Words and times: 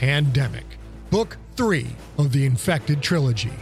Pandemic, 0.00 0.64
Book 1.10 1.36
3 1.56 1.86
of 2.16 2.32
the 2.32 2.46
Infected 2.46 3.02
Trilogy. 3.02 3.52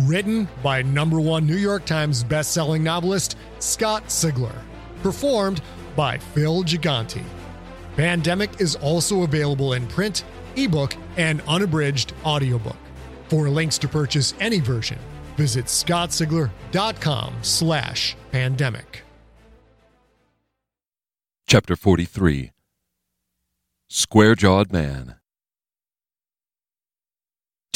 Written 0.00 0.48
by 0.60 0.82
number 0.82 1.20
one 1.20 1.46
New 1.46 1.54
York 1.54 1.84
Times 1.84 2.24
bestselling 2.24 2.80
novelist 2.80 3.36
Scott 3.60 4.06
Sigler. 4.06 4.56
Performed 5.04 5.60
by 5.94 6.18
Phil 6.18 6.64
Gigante. 6.64 7.22
Pandemic 7.94 8.60
is 8.60 8.74
also 8.74 9.22
available 9.22 9.74
in 9.74 9.86
print, 9.86 10.24
ebook, 10.56 10.96
and 11.16 11.40
unabridged 11.42 12.12
audiobook. 12.24 12.74
For 13.28 13.48
links 13.48 13.78
to 13.78 13.86
purchase 13.86 14.34
any 14.40 14.58
version, 14.58 14.98
visit 15.36 15.66
scottsigler.com 15.66 17.34
slash 17.42 18.16
pandemic. 18.32 19.04
Chapter 21.46 21.76
43 21.76 22.50
Square 23.86 24.34
Jawed 24.34 24.72
Man 24.72 25.17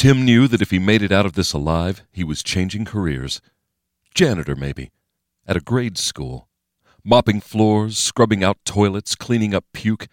Tim 0.03 0.25
knew 0.25 0.49
that 0.49 0.61
if 0.61 0.73
he 0.73 0.81
made 0.81 1.01
it 1.01 1.13
out 1.13 1.27
of 1.27 1.35
this 1.35 1.53
alive, 1.53 2.03
he 2.11 2.25
was 2.25 2.43
changing 2.43 2.85
careers. 2.85 3.41
Janitor, 4.17 4.57
maybe, 4.57 4.91
at 5.47 5.57
a 5.57 5.61
grade 5.61 5.97
school. 5.97 6.49
Mopping 7.05 7.41
floors, 7.41 7.99
scrubbing 7.99 8.43
out 8.43 8.59
toilets, 8.65 9.15
cleaning 9.15 9.55
up 9.55 9.65
puke. 9.73 10.09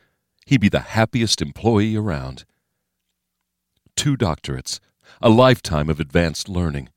He'd 0.45 0.61
be 0.61 0.69
the 0.69 0.91
happiest 0.93 1.41
employee 1.41 1.95
around. 1.95 2.45
Two 3.95 4.15
doctorates, 4.15 4.79
a 5.23 5.29
lifetime 5.29 5.89
of 5.89 5.99
advanced 5.99 6.47
learning. 6.47 6.89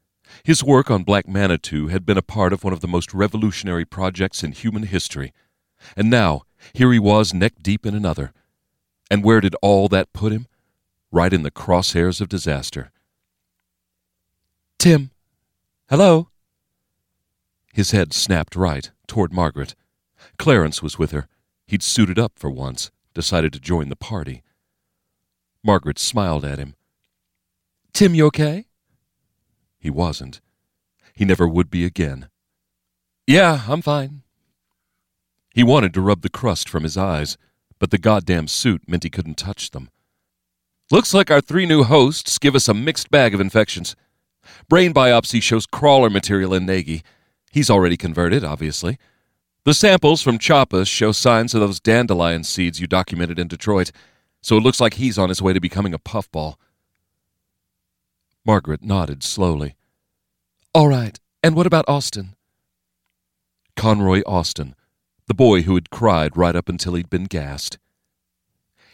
His 0.44 0.62
work 0.62 0.90
on 0.90 1.02
Black 1.02 1.26
Manitou 1.26 1.86
had 1.86 2.04
been 2.04 2.18
a 2.18 2.20
part 2.20 2.52
of 2.52 2.62
one 2.62 2.74
of 2.74 2.80
the 2.80 2.88
most 2.88 3.14
revolutionary 3.14 3.86
projects 3.86 4.44
in 4.44 4.52
human 4.52 4.82
history. 4.82 5.32
And 5.96 6.10
now, 6.10 6.42
here 6.74 6.92
he 6.92 6.98
was 6.98 7.32
neck 7.32 7.54
deep 7.62 7.86
in 7.86 7.94
another. 7.94 8.34
And 9.10 9.24
where 9.24 9.40
did 9.40 9.56
all 9.62 9.88
that 9.88 10.12
put 10.12 10.30
him? 10.30 10.46
Right 11.14 11.32
in 11.34 11.42
the 11.42 11.50
crosshairs 11.50 12.22
of 12.22 12.30
disaster. 12.30 12.90
Tim. 14.78 15.10
Hello. 15.90 16.30
His 17.72 17.90
head 17.90 18.14
snapped 18.14 18.56
right 18.56 18.90
toward 19.06 19.30
Margaret. 19.30 19.74
Clarence 20.38 20.82
was 20.82 20.98
with 20.98 21.10
her. 21.10 21.28
He'd 21.66 21.82
suited 21.82 22.18
up 22.18 22.32
for 22.36 22.50
once, 22.50 22.90
decided 23.12 23.52
to 23.52 23.60
join 23.60 23.90
the 23.90 23.96
party. 23.96 24.42
Margaret 25.62 25.98
smiled 25.98 26.46
at 26.46 26.58
him. 26.58 26.76
Tim, 27.92 28.14
you 28.14 28.26
okay? 28.26 28.66
He 29.78 29.90
wasn't. 29.90 30.40
He 31.14 31.26
never 31.26 31.46
would 31.46 31.70
be 31.70 31.84
again. 31.84 32.30
Yeah, 33.26 33.64
I'm 33.68 33.82
fine. 33.82 34.22
He 35.54 35.62
wanted 35.62 35.92
to 35.94 36.00
rub 36.00 36.22
the 36.22 36.30
crust 36.30 36.70
from 36.70 36.84
his 36.84 36.96
eyes, 36.96 37.36
but 37.78 37.90
the 37.90 37.98
goddamn 37.98 38.48
suit 38.48 38.88
meant 38.88 39.04
he 39.04 39.10
couldn't 39.10 39.36
touch 39.36 39.72
them. 39.72 39.90
Looks 40.90 41.14
like 41.14 41.30
our 41.30 41.40
three 41.40 41.66
new 41.66 41.84
hosts 41.84 42.38
give 42.38 42.54
us 42.54 42.68
a 42.68 42.74
mixed 42.74 43.10
bag 43.10 43.34
of 43.34 43.40
infections. 43.40 43.96
Brain 44.68 44.92
biopsy 44.92 45.42
shows 45.42 45.66
crawler 45.66 46.10
material 46.10 46.52
in 46.52 46.66
Nagy. 46.66 47.02
He's 47.50 47.70
already 47.70 47.96
converted, 47.96 48.44
obviously. 48.44 48.98
The 49.64 49.74
samples 49.74 50.22
from 50.22 50.38
Chappas 50.38 50.88
show 50.88 51.12
signs 51.12 51.54
of 51.54 51.60
those 51.60 51.80
dandelion 51.80 52.42
seeds 52.44 52.80
you 52.80 52.86
documented 52.86 53.38
in 53.38 53.48
Detroit, 53.48 53.92
so 54.42 54.56
it 54.56 54.62
looks 54.62 54.80
like 54.80 54.94
he's 54.94 55.18
on 55.18 55.28
his 55.28 55.40
way 55.40 55.52
to 55.52 55.60
becoming 55.60 55.94
a 55.94 55.98
puffball. 55.98 56.58
Margaret 58.44 58.82
nodded 58.82 59.22
slowly. 59.22 59.76
All 60.74 60.88
right, 60.88 61.20
and 61.42 61.54
what 61.54 61.66
about 61.66 61.84
Austin? 61.86 62.34
Conroy 63.76 64.22
Austin, 64.26 64.74
the 65.28 65.34
boy 65.34 65.62
who 65.62 65.74
had 65.74 65.90
cried 65.90 66.36
right 66.36 66.56
up 66.56 66.68
until 66.68 66.94
he'd 66.94 67.08
been 67.08 67.24
gassed. 67.24 67.78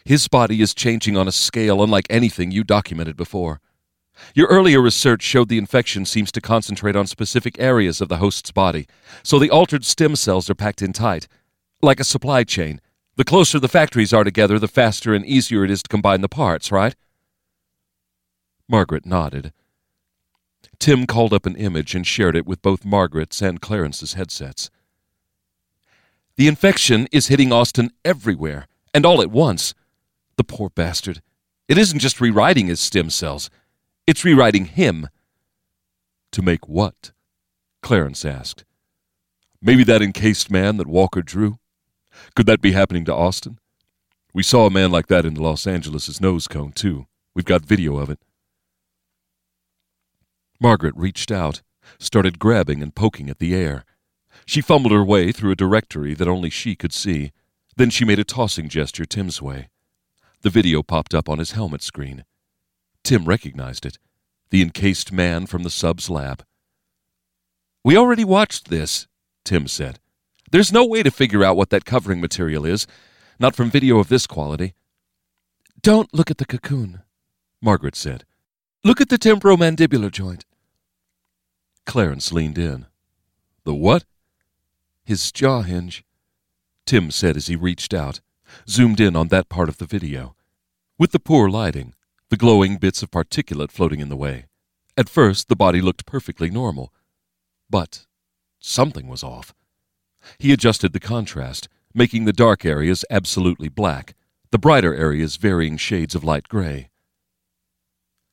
His 0.03 0.27
body 0.27 0.61
is 0.61 0.73
changing 0.73 1.17
on 1.17 1.27
a 1.27 1.31
scale 1.31 1.83
unlike 1.83 2.07
anything 2.09 2.51
you 2.51 2.63
documented 2.63 3.15
before. 3.15 3.59
Your 4.33 4.47
earlier 4.47 4.81
research 4.81 5.21
showed 5.21 5.49
the 5.49 5.57
infection 5.57 6.05
seems 6.05 6.31
to 6.33 6.41
concentrate 6.41 6.95
on 6.95 7.07
specific 7.07 7.57
areas 7.59 8.01
of 8.01 8.09
the 8.09 8.17
host's 8.17 8.51
body, 8.51 8.87
so 9.23 9.39
the 9.39 9.49
altered 9.49 9.85
stem 9.85 10.15
cells 10.15 10.49
are 10.49 10.55
packed 10.55 10.81
in 10.81 10.93
tight. 10.93 11.27
Like 11.81 11.99
a 11.99 12.03
supply 12.03 12.43
chain. 12.43 12.81
The 13.15 13.23
closer 13.23 13.59
the 13.59 13.67
factories 13.67 14.13
are 14.13 14.23
together, 14.23 14.59
the 14.59 14.67
faster 14.67 15.13
and 15.13 15.25
easier 15.25 15.63
it 15.63 15.71
is 15.71 15.83
to 15.83 15.89
combine 15.89 16.21
the 16.21 16.29
parts, 16.29 16.71
right? 16.71 16.95
Margaret 18.67 19.05
nodded. 19.05 19.51
Tim 20.79 21.05
called 21.05 21.33
up 21.33 21.45
an 21.45 21.55
image 21.55 21.95
and 21.95 22.07
shared 22.07 22.35
it 22.35 22.45
with 22.45 22.61
both 22.61 22.85
Margaret's 22.85 23.41
and 23.41 23.61
Clarence's 23.61 24.13
headsets. 24.13 24.69
The 26.37 26.47
infection 26.47 27.07
is 27.11 27.27
hitting 27.27 27.51
Austin 27.51 27.91
everywhere, 28.05 28.67
and 28.93 29.05
all 29.05 29.21
at 29.21 29.31
once. 29.31 29.73
The 30.39 30.45
poor 30.45 30.69
bastard. 30.69 31.21
It 31.67 31.77
isn't 31.77 31.99
just 31.99 32.21
rewriting 32.21 32.67
his 32.67 32.79
stem 32.79 33.09
cells, 33.09 33.49
it's 34.07 34.23
rewriting 34.23 34.67
him. 34.67 35.09
To 36.31 36.41
make 36.41 36.69
what? 36.69 37.11
Clarence 37.81 38.23
asked. 38.23 38.63
Maybe 39.61 39.83
that 39.83 40.01
encased 40.01 40.49
man 40.49 40.77
that 40.77 40.87
Walker 40.87 41.21
drew? 41.21 41.59
Could 42.37 42.45
that 42.45 42.61
be 42.61 42.71
happening 42.71 43.03
to 43.03 43.13
Austin? 43.13 43.59
We 44.33 44.41
saw 44.41 44.65
a 44.65 44.69
man 44.69 44.91
like 44.91 45.07
that 45.07 45.25
in 45.25 45.35
Los 45.35 45.67
Angeles' 45.67 46.21
nose 46.21 46.47
cone, 46.47 46.71
too. 46.71 47.07
We've 47.35 47.43
got 47.43 47.65
video 47.65 47.97
of 47.97 48.09
it. 48.09 48.19
Margaret 50.61 50.95
reached 50.95 51.31
out, 51.31 51.63
started 51.99 52.39
grabbing 52.39 52.81
and 52.81 52.95
poking 52.95 53.29
at 53.29 53.39
the 53.39 53.53
air. 53.53 53.83
She 54.45 54.61
fumbled 54.61 54.93
her 54.93 55.03
way 55.03 55.33
through 55.33 55.51
a 55.51 55.57
directory 55.57 56.13
that 56.13 56.29
only 56.29 56.49
she 56.49 56.77
could 56.77 56.93
see. 56.93 57.33
Then 57.75 57.89
she 57.89 58.05
made 58.05 58.19
a 58.19 58.23
tossing 58.23 58.69
gesture 58.69 59.03
Tim's 59.03 59.41
way. 59.41 59.67
The 60.41 60.49
video 60.49 60.81
popped 60.83 61.13
up 61.13 61.27
on 61.27 61.39
his 61.39 61.51
helmet 61.51 61.81
screen. 61.81 62.25
Tim 63.03 63.25
recognized 63.25 63.85
it 63.85 63.97
the 64.49 64.61
encased 64.61 65.11
man 65.11 65.45
from 65.45 65.63
the 65.63 65.69
sub's 65.69 66.09
lab. 66.09 66.43
We 67.83 67.95
already 67.95 68.23
watched 68.23 68.69
this, 68.69 69.07
Tim 69.45 69.67
said. 69.67 69.99
There's 70.51 70.73
no 70.73 70.85
way 70.85 71.03
to 71.03 71.11
figure 71.11 71.43
out 71.43 71.55
what 71.55 71.69
that 71.69 71.85
covering 71.85 72.19
material 72.19 72.65
is, 72.65 72.87
not 73.39 73.55
from 73.55 73.69
video 73.69 73.99
of 73.99 74.09
this 74.09 74.25
quality. 74.25 74.73
Don't 75.81 76.13
look 76.13 76.31
at 76.31 76.39
the 76.39 76.45
cocoon, 76.45 77.03
Margaret 77.61 77.95
said. 77.95 78.25
Look 78.83 78.99
at 78.99 79.09
the 79.09 79.17
temporomandibular 79.17 80.11
joint. 80.11 80.45
Clarence 81.85 82.31
leaned 82.31 82.57
in. 82.57 82.87
The 83.65 83.73
what? 83.73 84.05
His 85.03 85.31
jaw 85.31 85.61
hinge, 85.61 86.03
Tim 86.85 87.11
said 87.11 87.37
as 87.37 87.47
he 87.47 87.55
reached 87.55 87.93
out, 87.93 88.19
zoomed 88.67 88.99
in 88.99 89.15
on 89.15 89.27
that 89.29 89.49
part 89.49 89.69
of 89.69 89.77
the 89.77 89.85
video. 89.85 90.35
With 90.97 91.11
the 91.11 91.19
poor 91.19 91.49
lighting, 91.49 91.93
the 92.29 92.37
glowing 92.37 92.77
bits 92.77 93.01
of 93.01 93.11
particulate 93.11 93.71
floating 93.71 93.99
in 93.99 94.09
the 94.09 94.15
way, 94.15 94.45
at 94.97 95.09
first 95.09 95.47
the 95.47 95.55
body 95.55 95.81
looked 95.81 96.05
perfectly 96.05 96.49
normal. 96.49 96.93
But 97.69 98.05
something 98.59 99.07
was 99.07 99.23
off. 99.23 99.53
He 100.37 100.51
adjusted 100.51 100.93
the 100.93 100.99
contrast, 100.99 101.69
making 101.93 102.25
the 102.25 102.33
dark 102.33 102.65
areas 102.65 103.05
absolutely 103.09 103.69
black, 103.69 104.15
the 104.51 104.59
brighter 104.59 104.93
areas 104.93 105.37
varying 105.37 105.77
shades 105.77 106.15
of 106.15 106.23
light 106.23 106.47
gray. 106.47 106.89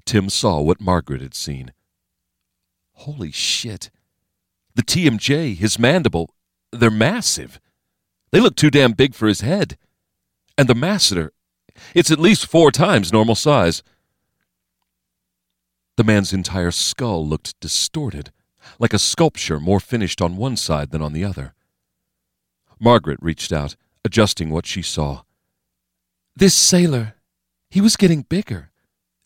Tim 0.04 0.28
saw 0.28 0.60
what 0.60 0.80
Margaret 0.80 1.20
had 1.20 1.34
seen. 1.34 1.72
Holy 2.92 3.30
shit. 3.30 3.90
The 4.74 4.82
TMJ, 4.82 5.56
his 5.56 5.78
mandible, 5.78 6.34
they're 6.72 6.90
massive. 6.90 7.60
They 8.30 8.40
look 8.40 8.56
too 8.56 8.70
damn 8.70 8.92
big 8.92 9.14
for 9.14 9.26
his 9.26 9.40
head. 9.40 9.76
And 10.58 10.68
the 10.68 10.74
masseter, 10.74 11.30
It's 11.94 12.10
at 12.10 12.18
least 12.18 12.46
four 12.46 12.70
times 12.70 13.12
normal 13.12 13.34
size. 13.34 13.82
The 15.96 16.04
man's 16.04 16.32
entire 16.32 16.70
skull 16.70 17.26
looked 17.26 17.58
distorted, 17.60 18.32
like 18.78 18.92
a 18.92 18.98
sculpture 18.98 19.60
more 19.60 19.80
finished 19.80 20.20
on 20.20 20.36
one 20.36 20.56
side 20.56 20.90
than 20.90 21.02
on 21.02 21.12
the 21.12 21.24
other. 21.24 21.54
Margaret 22.78 23.18
reached 23.22 23.52
out, 23.52 23.76
adjusting 24.04 24.50
what 24.50 24.66
she 24.66 24.82
saw. 24.82 25.22
This 26.34 26.54
sailor, 26.54 27.14
he 27.70 27.80
was 27.80 27.96
getting 27.96 28.22
bigger. 28.22 28.70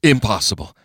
Impossible. 0.03 0.77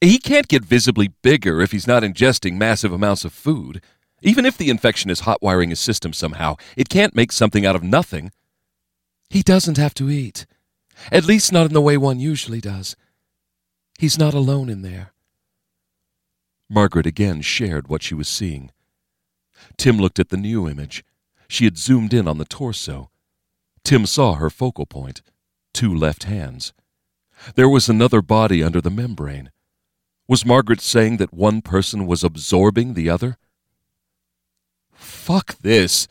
He 0.00 0.18
can't 0.18 0.48
get 0.48 0.64
visibly 0.64 1.08
bigger 1.22 1.60
if 1.60 1.72
he's 1.72 1.86
not 1.86 2.02
ingesting 2.02 2.54
massive 2.54 2.92
amounts 2.92 3.24
of 3.24 3.32
food. 3.32 3.82
Even 4.22 4.46
if 4.46 4.56
the 4.56 4.70
infection 4.70 5.10
is 5.10 5.20
hot 5.20 5.42
wiring 5.42 5.70
his 5.70 5.80
system 5.80 6.12
somehow, 6.12 6.56
it 6.76 6.88
can't 6.88 7.14
make 7.14 7.32
something 7.32 7.66
out 7.66 7.76
of 7.76 7.82
nothing. 7.82 8.30
He 9.32 9.40
doesn't 9.40 9.78
have 9.78 9.94
to 9.94 10.10
eat. 10.10 10.44
At 11.10 11.24
least 11.24 11.54
not 11.54 11.64
in 11.64 11.72
the 11.72 11.80
way 11.80 11.96
one 11.96 12.20
usually 12.20 12.60
does. 12.60 12.96
He's 13.98 14.18
not 14.18 14.34
alone 14.34 14.68
in 14.68 14.82
there. 14.82 15.14
Margaret 16.68 17.06
again 17.06 17.40
shared 17.40 17.88
what 17.88 18.02
she 18.02 18.14
was 18.14 18.28
seeing. 18.28 18.72
Tim 19.78 19.96
looked 19.96 20.18
at 20.18 20.28
the 20.28 20.36
new 20.36 20.68
image. 20.68 21.02
She 21.48 21.64
had 21.64 21.78
zoomed 21.78 22.12
in 22.12 22.28
on 22.28 22.36
the 22.36 22.44
torso. 22.44 23.08
Tim 23.82 24.04
saw 24.04 24.34
her 24.34 24.50
focal 24.50 24.84
point 24.84 25.22
two 25.72 25.94
left 25.94 26.24
hands. 26.24 26.74
There 27.54 27.70
was 27.70 27.88
another 27.88 28.20
body 28.20 28.62
under 28.62 28.82
the 28.82 28.90
membrane. 28.90 29.50
Was 30.28 30.44
Margaret 30.44 30.82
saying 30.82 31.16
that 31.16 31.32
one 31.32 31.62
person 31.62 32.06
was 32.06 32.22
absorbing 32.22 32.92
the 32.92 33.08
other? 33.08 33.38
Fuck 34.92 35.56
this, 35.60 36.06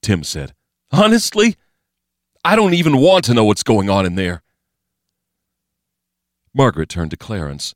Tim 0.00 0.24
said. 0.24 0.54
Honestly, 0.90 1.56
I 2.46 2.54
don't 2.54 2.74
even 2.74 2.98
want 2.98 3.24
to 3.24 3.34
know 3.34 3.44
what's 3.44 3.64
going 3.64 3.90
on 3.90 4.06
in 4.06 4.14
there. 4.14 4.44
Margaret 6.54 6.88
turned 6.88 7.10
to 7.10 7.16
Clarence. 7.16 7.74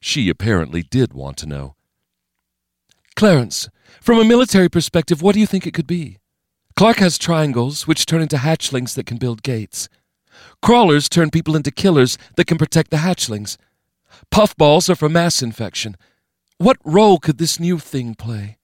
She 0.00 0.28
apparently 0.28 0.82
did 0.82 1.12
want 1.12 1.36
to 1.36 1.46
know. 1.46 1.76
Clarence, 3.14 3.68
from 4.00 4.18
a 4.18 4.24
military 4.24 4.68
perspective, 4.68 5.22
what 5.22 5.34
do 5.34 5.40
you 5.40 5.46
think 5.46 5.64
it 5.64 5.74
could 5.74 5.86
be? 5.86 6.18
Clark 6.74 6.96
has 6.96 7.18
triangles, 7.18 7.86
which 7.86 8.04
turn 8.04 8.20
into 8.20 8.38
hatchlings 8.38 8.96
that 8.96 9.06
can 9.06 9.16
build 9.16 9.44
gates. 9.44 9.88
Crawlers 10.60 11.08
turn 11.08 11.30
people 11.30 11.54
into 11.54 11.70
killers 11.70 12.18
that 12.34 12.48
can 12.48 12.58
protect 12.58 12.90
the 12.90 12.96
hatchlings. 12.96 13.58
Puffballs 14.32 14.90
are 14.90 14.96
for 14.96 15.08
mass 15.08 15.40
infection. 15.40 15.96
What 16.58 16.78
role 16.84 17.20
could 17.20 17.38
this 17.38 17.60
new 17.60 17.78
thing 17.78 18.16
play? 18.16 18.58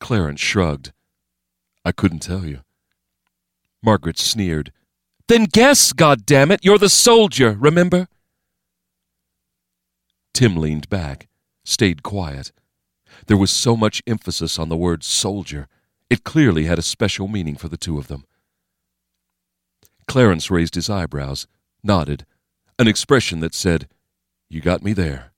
Clarence 0.00 0.40
shrugged. 0.40 0.92
I 1.82 1.92
couldn't 1.92 2.20
tell 2.20 2.44
you. 2.44 2.60
Margaret 3.82 4.18
sneered. 4.18 4.72
Then 5.28 5.44
guess, 5.44 5.92
goddammit, 5.92 6.58
you're 6.62 6.78
the 6.78 6.88
soldier, 6.88 7.56
remember? 7.58 8.08
Tim 10.34 10.56
leaned 10.56 10.88
back, 10.88 11.28
stayed 11.64 12.02
quiet. 12.02 12.52
There 13.26 13.36
was 13.36 13.50
so 13.50 13.76
much 13.76 14.02
emphasis 14.06 14.58
on 14.58 14.68
the 14.68 14.76
word 14.76 15.04
soldier. 15.04 15.68
It 16.10 16.24
clearly 16.24 16.64
had 16.64 16.78
a 16.78 16.82
special 16.82 17.28
meaning 17.28 17.56
for 17.56 17.68
the 17.68 17.76
two 17.76 17.98
of 17.98 18.08
them. 18.08 18.24
Clarence 20.06 20.50
raised 20.50 20.74
his 20.74 20.90
eyebrows, 20.90 21.46
nodded, 21.82 22.26
an 22.78 22.88
expression 22.88 23.40
that 23.40 23.54
said, 23.54 23.88
You 24.50 24.60
got 24.60 24.82
me 24.82 24.92
there. 24.92 25.32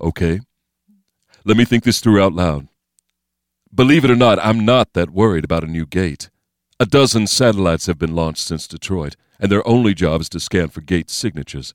Okay. 0.00 0.40
Let 1.44 1.56
me 1.56 1.64
think 1.64 1.84
this 1.84 2.00
through 2.00 2.22
out 2.22 2.32
loud. 2.32 2.68
Believe 3.74 4.04
it 4.04 4.10
or 4.10 4.16
not, 4.16 4.38
I'm 4.44 4.64
not 4.64 4.94
that 4.94 5.10
worried 5.10 5.44
about 5.44 5.64
a 5.64 5.68
new 5.68 5.86
gate. 5.86 6.30
A 6.80 6.86
dozen 6.86 7.26
satellites 7.26 7.84
have 7.88 7.98
been 7.98 8.14
launched 8.14 8.42
since 8.42 8.66
Detroit, 8.66 9.14
and 9.38 9.52
their 9.52 9.66
only 9.68 9.92
job 9.92 10.22
is 10.22 10.30
to 10.30 10.40
scan 10.40 10.68
for 10.68 10.80
gate 10.80 11.10
signatures. 11.10 11.74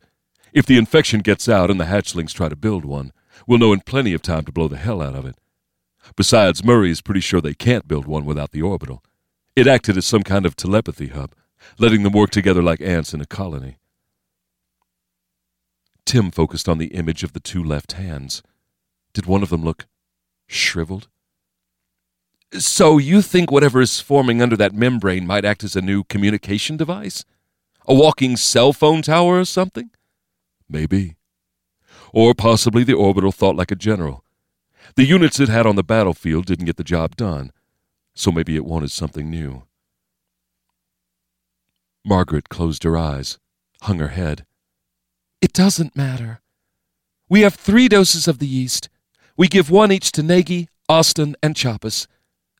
If 0.52 0.66
the 0.66 0.80
infection 0.80 1.20
gets 1.20 1.48
out 1.48 1.70
and 1.70 1.80
the 1.80 1.86
hatchlings 1.86 2.34
try 2.34 2.50
to 2.50 2.56
build 2.56 2.86
one, 2.86 3.14
we'll 3.46 3.60
know 3.60 3.72
in 3.72 3.82
plenty 3.82 4.14
of 4.14 4.24
time 4.24 4.46
to 4.46 4.52
blow 4.52 4.68
the 4.68 4.78
hell 4.78 5.04
out 5.04 5.14
of 5.14 5.28
it. 5.28 5.36
Besides, 6.16 6.64
Murray 6.64 6.90
is 6.90 7.02
pretty 7.02 7.20
sure 7.20 7.40
they 7.40 7.54
can't 7.54 7.88
build 7.88 8.08
one 8.08 8.26
without 8.26 8.50
the 8.50 8.64
orbital. 8.64 9.04
It 9.56 9.68
acted 9.68 9.96
as 9.96 10.08
some 10.08 10.24
kind 10.24 10.44
of 10.44 10.56
telepathy 10.56 11.10
hub, 11.10 11.36
letting 11.78 12.02
them 12.02 12.14
work 12.14 12.32
together 12.32 12.64
like 12.64 12.82
ants 12.82 13.14
in 13.14 13.22
a 13.22 13.28
colony. 13.28 13.78
Tim 16.04 16.32
focused 16.32 16.68
on 16.68 16.80
the 16.80 16.96
image 16.96 17.24
of 17.24 17.34
the 17.34 17.40
two 17.40 17.64
left 17.64 17.92
hands. 17.92 18.42
Did 19.14 19.28
one 19.28 19.44
of 19.44 19.50
them 19.52 19.64
look 19.64 19.86
shriveled? 20.48 21.10
So 22.60 22.98
you 22.98 23.22
think 23.22 23.52
whatever 23.52 23.82
is 23.82 24.00
forming 24.00 24.42
under 24.42 24.56
that 24.58 24.74
membrane 24.74 25.28
might 25.28 25.46
act 25.46 25.64
as 25.64 25.76
a 25.76 25.82
new 25.82 26.04
communication 26.04 26.78
device? 26.78 27.26
A 27.88 27.94
walking 27.94 28.38
cell 28.38 28.74
phone 28.74 29.02
tower 29.02 29.40
or 29.40 29.46
something? 29.46 29.90
Maybe. 30.70 31.16
Or 32.14 32.34
possibly 32.34 32.84
the 32.84 32.94
orbital 32.94 33.32
thought 33.32 33.56
like 33.56 33.72
a 33.72 33.76
general. 33.76 34.24
The 34.96 35.06
units 35.06 35.40
it 35.40 35.50
had 35.50 35.66
on 35.66 35.76
the 35.76 35.84
battlefield 35.84 36.46
didn't 36.46 36.66
get 36.66 36.78
the 36.78 36.84
job 36.84 37.16
done, 37.16 37.52
so 38.14 38.32
maybe 38.32 38.56
it 38.56 38.66
wanted 38.66 38.92
something 38.92 39.30
new. 39.30 39.64
Margaret 42.06 42.50
closed 42.50 42.84
her 42.84 42.98
eyes, 42.98 43.40
hung 43.82 44.00
her 44.00 44.10
head. 44.10 44.46
It 45.42 45.54
doesn't 45.54 45.96
matter. 45.96 46.42
We 47.28 47.42
have 47.42 47.56
three 47.56 47.88
doses 47.88 48.28
of 48.28 48.40
the 48.40 48.48
yeast. 48.48 48.90
We 49.36 49.48
give 49.48 49.70
one 49.70 49.92
each 49.92 50.12
to 50.14 50.24
Nagy, 50.24 50.70
Austin, 50.88 51.36
and 51.44 51.56
Chappas. 51.56 52.08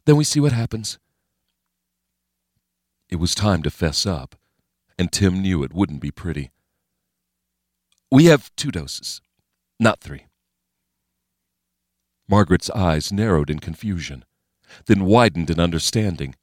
Then 0.06 0.16
we 0.16 0.24
see 0.24 0.40
what 0.40 0.52
happens. 0.52 1.00
It 3.10 3.18
was 3.18 3.36
time 3.36 3.64
to 3.64 3.72
fess 3.72 4.06
up, 4.06 4.36
and 4.98 5.12
Tim 5.12 5.42
knew 5.42 5.64
it 5.64 5.74
wouldn't 5.74 6.02
be 6.02 6.12
pretty. 6.12 6.52
We 8.12 8.26
have 8.26 8.56
two 8.56 8.72
doses, 8.72 9.22
not 9.80 10.00
three. 10.00 10.26
Margaret's 12.28 12.70
eyes 12.72 13.12
narrowed 13.12 13.50
in 13.50 13.60
confusion 13.60 14.26
then 14.86 15.06
widened 15.06 15.50
in 15.50 15.60
understanding. 15.60 16.36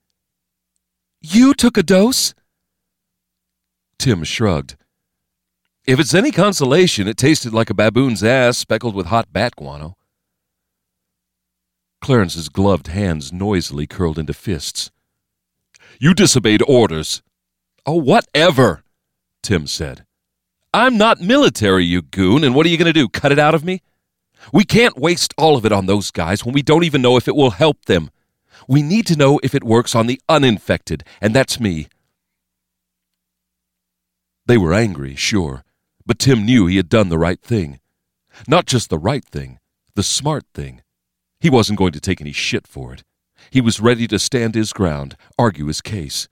You 1.21 1.55
took 1.55 1.77
a 1.77 1.83
dose? 1.83 2.35
Tim 3.99 4.25
shrugged. 4.25 4.77
If 5.85 5.99
it's 6.01 6.15
any 6.15 6.31
consolation, 6.31 7.09
it 7.09 7.17
tasted 7.17 7.53
like 7.53 7.71
a 7.71 7.75
baboon's 7.75 8.23
ass 8.23 8.59
speckled 8.59 8.95
with 8.95 9.07
hot 9.07 9.33
bat 9.33 9.57
guano. 9.57 9.97
Clarence's 12.03 12.49
gloved 12.49 12.89
hands 12.89 13.33
noisily 13.33 13.87
curled 13.87 14.19
into 14.19 14.35
fists. 14.35 14.91
You 16.01 16.15
disobeyed 16.15 16.61
orders. 16.67 17.23
Oh, 17.87 17.95
whatever, 17.95 18.83
Tim 19.41 19.69
said. 19.69 20.05
I'm 20.75 20.99
not 20.99 21.21
military, 21.21 21.85
you 21.85 22.03
goon, 22.03 22.43
and 22.43 22.57
what 22.57 22.67
are 22.67 22.71
you 22.71 22.77
going 22.77 22.87
to 22.87 22.93
do, 22.93 23.09
cut 23.09 23.31
it 23.31 23.39
out 23.39 23.55
of 23.55 23.65
me? 23.65 23.83
We 24.53 24.65
can't 24.65 24.99
waste 24.99 25.33
all 25.39 25.57
of 25.57 25.65
it 25.65 25.71
on 25.71 25.87
those 25.87 26.11
guys 26.11 26.45
when 26.45 26.53
we 26.53 26.61
don't 26.63 26.83
even 26.83 27.03
know 27.03 27.17
if 27.17 27.29
it 27.29 27.37
will 27.37 27.51
help 27.51 27.85
them. 27.85 28.11
We 28.67 28.83
need 28.83 29.07
to 29.07 29.17
know 29.17 29.39
if 29.45 29.55
it 29.55 29.63
works 29.63 29.95
on 29.95 30.09
the 30.09 30.21
uninfected, 30.29 31.05
and 31.21 31.33
that's 31.33 31.61
me. 31.61 31.87
They 34.47 34.59
were 34.59 34.75
angry, 34.75 35.15
sure, 35.15 35.63
but 36.05 36.19
Tim 36.19 36.45
knew 36.45 36.67
he 36.67 36.79
had 36.79 36.89
done 36.89 37.11
the 37.11 37.19
right 37.19 37.41
thing. 37.41 37.79
Not 38.49 38.67
just 38.67 38.91
the 38.91 38.99
right 38.99 39.25
thing, 39.25 39.61
the 39.95 40.03
smart 40.03 40.45
thing. 40.53 40.82
He 41.43 41.51
wasn't 41.51 41.81
going 41.81 41.91
to 41.91 42.01
take 42.01 42.21
any 42.21 42.31
shit 42.31 42.69
for 42.69 42.95
it. 42.95 43.03
He 43.51 43.61
was 43.61 43.81
ready 43.81 44.07
to 44.07 44.19
stand 44.21 44.55
his 44.55 44.73
ground, 44.73 45.17
argue 45.37 45.67
his 45.67 45.81
case. 45.81 46.29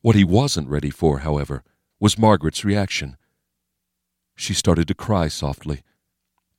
What 0.00 0.14
he 0.14 0.22
wasn't 0.22 0.68
ready 0.68 0.90
for, 0.90 1.18
however, 1.18 1.64
was 1.98 2.16
Margaret's 2.16 2.64
reaction. 2.64 3.16
She 4.36 4.54
started 4.54 4.86
to 4.86 4.94
cry 4.94 5.26
softly. 5.26 5.82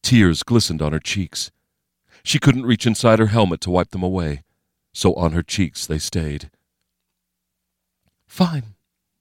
Tears 0.04 0.44
glistened 0.44 0.82
on 0.82 0.92
her 0.92 1.00
cheeks. 1.00 1.52
She 2.22 2.38
couldn't 2.38 2.66
reach 2.66 2.86
inside 2.86 3.20
her 3.20 3.28
helmet 3.28 3.62
to 3.62 3.72
wipe 3.72 3.92
them 3.92 4.04
away, 4.04 4.44
so 4.92 5.14
on 5.14 5.32
her 5.32 5.44
cheeks 5.44 5.88
they 5.88 6.00
stayed. 6.00 6.52
Fine, 8.28 8.76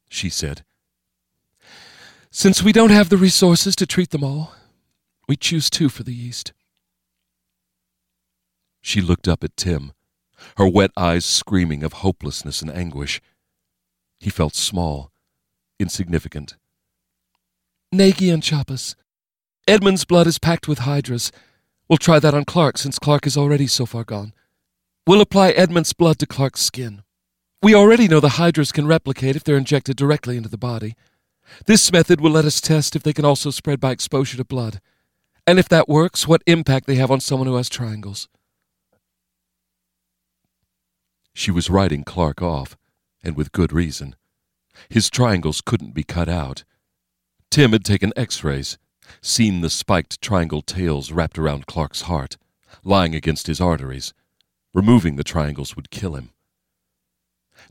she 0.08 0.28
said. 0.28 0.64
Since 2.32 2.60
we 2.60 2.72
don't 2.72 2.90
have 2.90 3.08
the 3.08 3.16
resources 3.16 3.76
to 3.76 3.86
treat 3.86 4.10
them 4.10 4.24
all, 4.24 4.52
we 5.28 5.36
choose 5.36 5.70
two 5.70 5.88
for 5.88 6.02
the 6.02 6.12
yeast. 6.12 6.52
She 8.86 9.00
looked 9.00 9.26
up 9.26 9.42
at 9.42 9.56
Tim, 9.56 9.92
her 10.58 10.68
wet 10.68 10.90
eyes 10.94 11.24
screaming 11.24 11.82
of 11.82 11.94
hopelessness 11.94 12.60
and 12.60 12.70
anguish. 12.70 13.22
He 14.20 14.28
felt 14.28 14.54
small, 14.54 15.10
insignificant. 15.80 16.56
Nagy 17.90 18.28
and 18.28 18.42
Chappas. 18.42 18.94
Edmund's 19.66 20.04
blood 20.04 20.26
is 20.26 20.38
packed 20.38 20.68
with 20.68 20.80
hydras, 20.80 21.32
We'll 21.88 21.98
try 21.98 22.18
that 22.18 22.34
on 22.34 22.44
Clark, 22.44 22.78
since 22.78 22.98
Clark 22.98 23.26
is 23.26 23.36
already 23.36 23.66
so 23.66 23.84
far 23.84 24.04
gone. 24.04 24.32
We'll 25.06 25.20
apply 25.20 25.50
Edmund's 25.50 25.92
blood 25.92 26.18
to 26.20 26.26
Clark's 26.26 26.62
skin. 26.62 27.02
We 27.62 27.74
already 27.74 28.08
know 28.08 28.20
the 28.20 28.40
Hydras 28.40 28.72
can 28.72 28.86
replicate 28.86 29.36
if 29.36 29.44
they're 29.44 29.56
injected 29.56 29.96
directly 29.96 30.36
into 30.36 30.48
the 30.48 30.58
body. 30.58 30.96
This 31.66 31.92
method 31.92 32.20
will 32.20 32.30
let 32.30 32.46
us 32.46 32.60
test 32.60 32.96
if 32.96 33.02
they 33.02 33.12
can 33.12 33.24
also 33.24 33.50
spread 33.50 33.80
by 33.80 33.90
exposure 33.90 34.38
to 34.38 34.44
blood, 34.44 34.80
and 35.46 35.58
if 35.58 35.68
that 35.68 35.88
works, 35.88 36.26
what 36.26 36.42
impact 36.46 36.86
they 36.86 36.94
have 36.94 37.10
on 37.10 37.20
someone 37.20 37.46
who 37.46 37.56
has 37.56 37.68
triangles. 37.68 38.28
She 41.34 41.50
was 41.50 41.68
writing 41.68 42.04
Clark 42.04 42.40
off, 42.40 42.76
and 43.22 43.36
with 43.36 43.52
good 43.52 43.72
reason. 43.72 44.14
His 44.88 45.10
triangles 45.10 45.60
couldn't 45.60 45.94
be 45.94 46.04
cut 46.04 46.28
out. 46.28 46.64
Tim 47.50 47.72
had 47.72 47.84
taken 47.84 48.12
x 48.16 48.42
rays, 48.42 48.78
seen 49.20 49.60
the 49.60 49.70
spiked 49.70 50.20
triangle 50.20 50.62
tails 50.62 51.12
wrapped 51.12 51.38
around 51.38 51.66
Clark's 51.66 52.02
heart, 52.02 52.36
lying 52.82 53.14
against 53.14 53.46
his 53.46 53.60
arteries. 53.60 54.14
Removing 54.72 55.16
the 55.16 55.24
triangles 55.24 55.76
would 55.76 55.90
kill 55.90 56.14
him. 56.14 56.30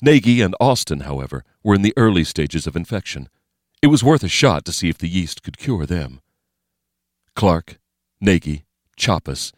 Nagy 0.01 0.41
and 0.41 0.55
Austin, 0.59 1.01
however, 1.01 1.43
were 1.63 1.75
in 1.75 1.81
the 1.81 1.93
early 1.97 2.23
stages 2.23 2.65
of 2.67 2.75
infection. 2.75 3.29
It 3.81 3.87
was 3.87 4.03
worth 4.03 4.23
a 4.23 4.29
shot 4.29 4.63
to 4.65 4.71
see 4.71 4.89
if 4.89 4.97
the 4.97 5.09
yeast 5.09 5.43
could 5.43 5.57
cure 5.57 5.85
them. 5.85 6.21
Clark, 7.35 7.77
Nagy, 8.21 8.63
Chappas. 8.97 9.51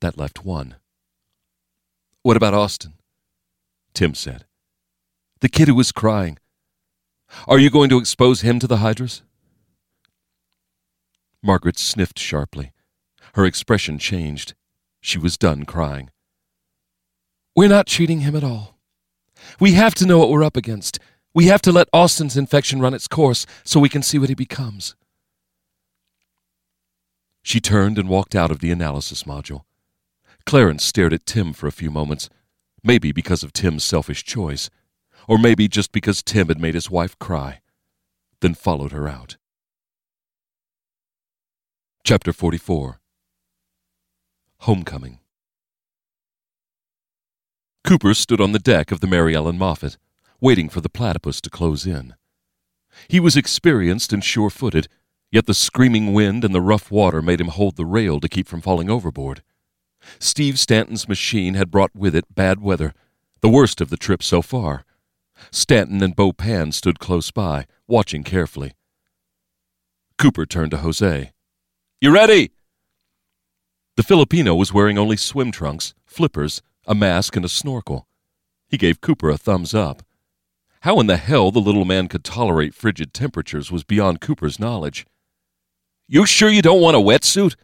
That 0.00 0.18
left 0.18 0.44
one. 0.44 0.76
What 2.22 2.36
about 2.36 2.54
Austin? 2.54 2.94
Tim 3.98 4.14
said. 4.14 4.44
The 5.40 5.48
kid 5.48 5.66
who 5.66 5.74
was 5.74 5.90
crying. 5.90 6.38
Are 7.48 7.58
you 7.58 7.68
going 7.68 7.90
to 7.90 7.98
expose 7.98 8.42
him 8.42 8.60
to 8.60 8.68
the 8.68 8.76
hydras? 8.76 9.22
Margaret 11.42 11.80
sniffed 11.80 12.16
sharply. 12.16 12.70
Her 13.34 13.44
expression 13.44 13.98
changed. 13.98 14.54
She 15.00 15.18
was 15.18 15.36
done 15.36 15.64
crying. 15.64 16.10
We're 17.56 17.68
not 17.68 17.88
cheating 17.88 18.20
him 18.20 18.36
at 18.36 18.44
all. 18.44 18.78
We 19.58 19.72
have 19.72 19.96
to 19.96 20.06
know 20.06 20.18
what 20.20 20.30
we're 20.30 20.44
up 20.44 20.56
against. 20.56 21.00
We 21.34 21.46
have 21.46 21.62
to 21.62 21.72
let 21.72 21.88
Austin's 21.92 22.36
infection 22.36 22.80
run 22.80 22.94
its 22.94 23.08
course 23.08 23.46
so 23.64 23.80
we 23.80 23.88
can 23.88 24.04
see 24.04 24.20
what 24.20 24.28
he 24.28 24.36
becomes. 24.36 24.94
She 27.42 27.58
turned 27.58 27.98
and 27.98 28.08
walked 28.08 28.36
out 28.36 28.52
of 28.52 28.60
the 28.60 28.70
analysis 28.70 29.24
module. 29.24 29.62
Clarence 30.46 30.84
stared 30.84 31.12
at 31.12 31.26
Tim 31.26 31.52
for 31.52 31.66
a 31.66 31.72
few 31.72 31.90
moments, 31.90 32.30
maybe 32.88 33.12
because 33.12 33.42
of 33.42 33.52
Tim's 33.52 33.84
selfish 33.84 34.24
choice, 34.24 34.70
or 35.28 35.36
maybe 35.36 35.68
just 35.68 35.92
because 35.92 36.22
Tim 36.22 36.48
had 36.48 36.58
made 36.58 36.72
his 36.72 36.90
wife 36.90 37.18
cry, 37.18 37.60
then 38.40 38.54
followed 38.54 38.92
her 38.92 39.06
out. 39.06 39.36
Chapter 42.02 42.32
44 42.32 42.98
Homecoming 44.60 45.18
Cooper 47.84 48.14
stood 48.14 48.40
on 48.40 48.52
the 48.52 48.58
deck 48.58 48.90
of 48.90 49.00
the 49.00 49.06
Mary 49.06 49.36
Ellen 49.36 49.58
Moffet, 49.58 49.98
waiting 50.40 50.70
for 50.70 50.80
the 50.80 50.88
platypus 50.88 51.42
to 51.42 51.50
close 51.50 51.86
in. 51.86 52.14
He 53.06 53.20
was 53.20 53.36
experienced 53.36 54.14
and 54.14 54.24
sure 54.24 54.48
footed, 54.48 54.88
yet 55.30 55.44
the 55.44 55.52
screaming 55.52 56.14
wind 56.14 56.42
and 56.42 56.54
the 56.54 56.62
rough 56.62 56.90
water 56.90 57.20
made 57.20 57.40
him 57.40 57.48
hold 57.48 57.76
the 57.76 57.84
rail 57.84 58.18
to 58.18 58.30
keep 58.30 58.48
from 58.48 58.62
falling 58.62 58.88
overboard. 58.88 59.42
Steve 60.18 60.58
Stanton's 60.58 61.08
machine 61.08 61.54
had 61.54 61.70
brought 61.70 61.94
with 61.94 62.14
it 62.14 62.34
bad 62.34 62.60
weather, 62.60 62.94
the 63.40 63.48
worst 63.48 63.80
of 63.80 63.90
the 63.90 63.96
trip 63.96 64.22
so 64.22 64.42
far. 64.42 64.84
Stanton 65.50 66.02
and 66.02 66.16
Bo 66.16 66.32
Pan 66.32 66.72
stood 66.72 66.98
close 66.98 67.30
by, 67.30 67.66
watching 67.86 68.24
carefully. 68.24 68.72
Cooper 70.18 70.46
turned 70.46 70.72
to 70.72 70.78
Jose. 70.78 71.32
You 72.00 72.12
ready? 72.12 72.50
The 73.96 74.02
Filipino 74.02 74.54
was 74.54 74.72
wearing 74.72 74.98
only 74.98 75.16
swim 75.16 75.52
trunks, 75.52 75.94
flippers, 76.04 76.62
a 76.86 76.94
mask, 76.94 77.36
and 77.36 77.44
a 77.44 77.48
snorkel. 77.48 78.06
He 78.68 78.76
gave 78.76 79.00
Cooper 79.00 79.30
a 79.30 79.38
thumbs 79.38 79.74
up. 79.74 80.02
How 80.82 81.00
in 81.00 81.06
the 81.06 81.16
hell 81.16 81.50
the 81.50 81.60
little 81.60 81.84
man 81.84 82.08
could 82.08 82.22
tolerate 82.22 82.74
frigid 82.74 83.12
temperatures 83.12 83.72
was 83.72 83.84
beyond 83.84 84.20
Cooper's 84.20 84.60
knowledge. 84.60 85.06
You 86.06 86.26
sure 86.26 86.48
you 86.48 86.62
don't 86.62 86.80
want 86.80 86.96
a 86.96 87.00
wetsuit? 87.00 87.56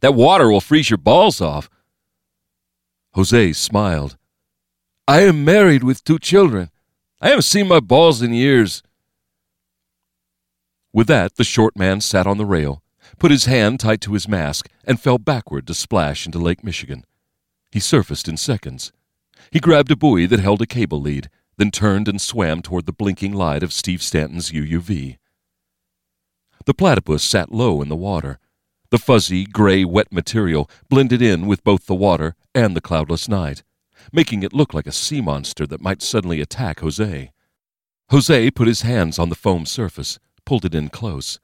That 0.00 0.14
water 0.14 0.50
will 0.50 0.60
freeze 0.60 0.90
your 0.90 0.98
balls 0.98 1.40
off. 1.40 1.68
Jose 3.14 3.52
smiled. 3.52 4.16
I 5.06 5.20
am 5.22 5.44
married 5.44 5.84
with 5.84 6.04
two 6.04 6.18
children. 6.18 6.70
I 7.20 7.28
haven't 7.28 7.42
seen 7.42 7.68
my 7.68 7.80
balls 7.80 8.22
in 8.22 8.32
years. 8.32 8.82
With 10.92 11.08
that, 11.08 11.36
the 11.36 11.44
short 11.44 11.76
man 11.76 12.00
sat 12.00 12.26
on 12.26 12.38
the 12.38 12.46
rail, 12.46 12.82
put 13.18 13.30
his 13.30 13.44
hand 13.44 13.80
tight 13.80 14.00
to 14.02 14.14
his 14.14 14.28
mask, 14.28 14.68
and 14.84 15.00
fell 15.00 15.18
backward 15.18 15.66
to 15.66 15.74
splash 15.74 16.24
into 16.24 16.38
Lake 16.38 16.64
Michigan. 16.64 17.04
He 17.70 17.80
surfaced 17.80 18.28
in 18.28 18.36
seconds. 18.36 18.92
He 19.50 19.60
grabbed 19.60 19.90
a 19.90 19.96
buoy 19.96 20.26
that 20.26 20.40
held 20.40 20.62
a 20.62 20.66
cable 20.66 21.00
lead, 21.00 21.28
then 21.58 21.70
turned 21.70 22.08
and 22.08 22.20
swam 22.20 22.62
toward 22.62 22.86
the 22.86 22.92
blinking 22.92 23.32
light 23.32 23.62
of 23.62 23.72
Steve 23.72 24.02
Stanton's 24.02 24.50
UUV. 24.50 25.18
The 26.64 26.74
platypus 26.74 27.22
sat 27.22 27.52
low 27.52 27.82
in 27.82 27.88
the 27.88 27.96
water. 27.96 28.38
The 28.92 28.98
fuzzy, 28.98 29.46
gray, 29.46 29.86
wet 29.86 30.12
material 30.12 30.68
blended 30.90 31.22
in 31.22 31.46
with 31.46 31.64
both 31.64 31.86
the 31.86 31.94
water 31.94 32.36
and 32.54 32.76
the 32.76 32.82
cloudless 32.82 33.26
night, 33.26 33.62
making 34.12 34.42
it 34.42 34.52
look 34.52 34.74
like 34.74 34.86
a 34.86 34.92
sea 34.92 35.22
monster 35.22 35.66
that 35.66 35.80
might 35.80 36.02
suddenly 36.02 36.42
attack 36.42 36.80
Jose. 36.80 37.32
Jose 38.10 38.50
put 38.50 38.68
his 38.68 38.82
hands 38.82 39.18
on 39.18 39.30
the 39.30 39.34
foam 39.34 39.64
surface, 39.64 40.18
pulled 40.44 40.66
it 40.66 40.74
in 40.74 40.90
close. 40.90 41.40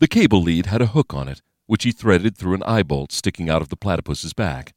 The 0.00 0.08
cable 0.08 0.42
lead 0.42 0.66
had 0.66 0.82
a 0.82 0.86
hook 0.86 1.14
on 1.14 1.28
it, 1.28 1.40
which 1.66 1.84
he 1.84 1.92
threaded 1.92 2.36
through 2.36 2.54
an 2.54 2.64
eye 2.64 2.82
bolt 2.82 3.12
sticking 3.12 3.48
out 3.48 3.62
of 3.62 3.68
the 3.68 3.76
platypus's 3.76 4.32
back. 4.32 4.74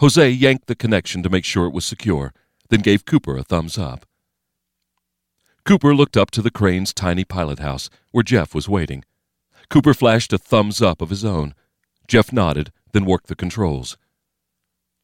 Jose 0.00 0.28
yanked 0.30 0.66
the 0.66 0.74
connection 0.74 1.22
to 1.22 1.30
make 1.30 1.44
sure 1.44 1.64
it 1.66 1.72
was 1.72 1.84
secure, 1.84 2.34
then 2.70 2.80
gave 2.80 3.06
Cooper 3.06 3.36
a 3.36 3.44
thumbs 3.44 3.78
up. 3.78 4.04
Cooper 5.64 5.94
looked 5.94 6.16
up 6.16 6.32
to 6.32 6.42
the 6.42 6.50
crane's 6.50 6.92
tiny 6.92 7.24
pilot 7.24 7.60
house, 7.60 7.88
where 8.10 8.24
Jeff 8.24 8.52
was 8.52 8.68
waiting. 8.68 9.04
Cooper 9.70 9.94
flashed 9.94 10.32
a 10.32 10.38
thumbs 10.38 10.82
up 10.82 11.00
of 11.00 11.10
his 11.10 11.24
own. 11.24 11.54
Jeff 12.08 12.32
nodded, 12.32 12.72
then 12.92 13.04
worked 13.04 13.28
the 13.28 13.36
controls. 13.36 13.96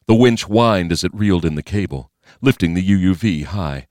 The 0.07 0.15
winch 0.15 0.43
whined 0.43 0.91
as 0.93 1.05
it 1.05 1.15
reeled 1.15 1.45
in 1.45 1.55
the 1.55 1.63
cable, 1.63 2.11
lifting 2.41 2.75
the 2.75 2.87
UUV 2.87 3.45
high. 3.45 3.87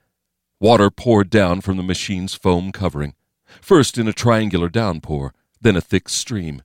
Water 0.60 0.90
poured 0.90 1.30
down 1.30 1.62
from 1.62 1.78
the 1.78 1.84
machine's 1.84 2.34
foam 2.34 2.72
covering, 2.72 3.16
first 3.62 3.98
in 3.98 4.08
a 4.08 4.14
triangular 4.14 4.70
downpour, 4.70 5.34
then 5.62 5.78
a 5.78 5.82
thick 5.82 6.10
stream, 6.10 6.62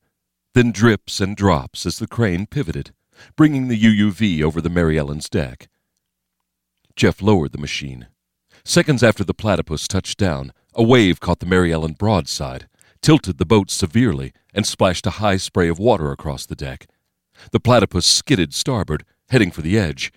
then 0.55 0.73
drips 0.73 1.21
and 1.21 1.37
drops 1.37 1.87
as 1.87 1.99
the 1.99 2.07
crane 2.09 2.47
pivoted, 2.47 2.93
bringing 3.37 3.69
the 3.69 3.81
UUV 3.81 4.43
over 4.43 4.61
the 4.61 4.69
Mary 4.69 4.99
Ellen's 4.99 5.29
deck. 5.29 5.69
Jeff 6.97 7.23
lowered 7.23 7.52
the 7.52 7.59
machine. 7.59 8.09
Seconds 8.64 9.02
after 9.02 9.25
the 9.25 9.35
platypus 9.35 9.87
touched 9.87 10.19
down, 10.19 10.52
a 10.75 10.83
wave 10.83 11.21
caught 11.21 11.38
the 11.38 11.47
Mary 11.47 11.73
Ellen 11.73 11.93
broadside, 11.93 12.69
tilted 13.02 13.38
the 13.38 13.47
boat 13.47 13.71
severely, 13.71 14.33
and 14.54 14.66
splashed 14.66 15.07
a 15.07 15.19
high 15.23 15.37
spray 15.37 15.69
of 15.69 15.78
water 15.78 16.11
across 16.12 16.47
the 16.47 16.57
deck. 16.57 16.87
The 17.52 17.61
platypus 17.61 18.07
skidded 18.07 18.52
starboard, 18.54 19.04
heading 19.30 19.50
for 19.50 19.62
the 19.62 19.78
edge. 19.78 20.12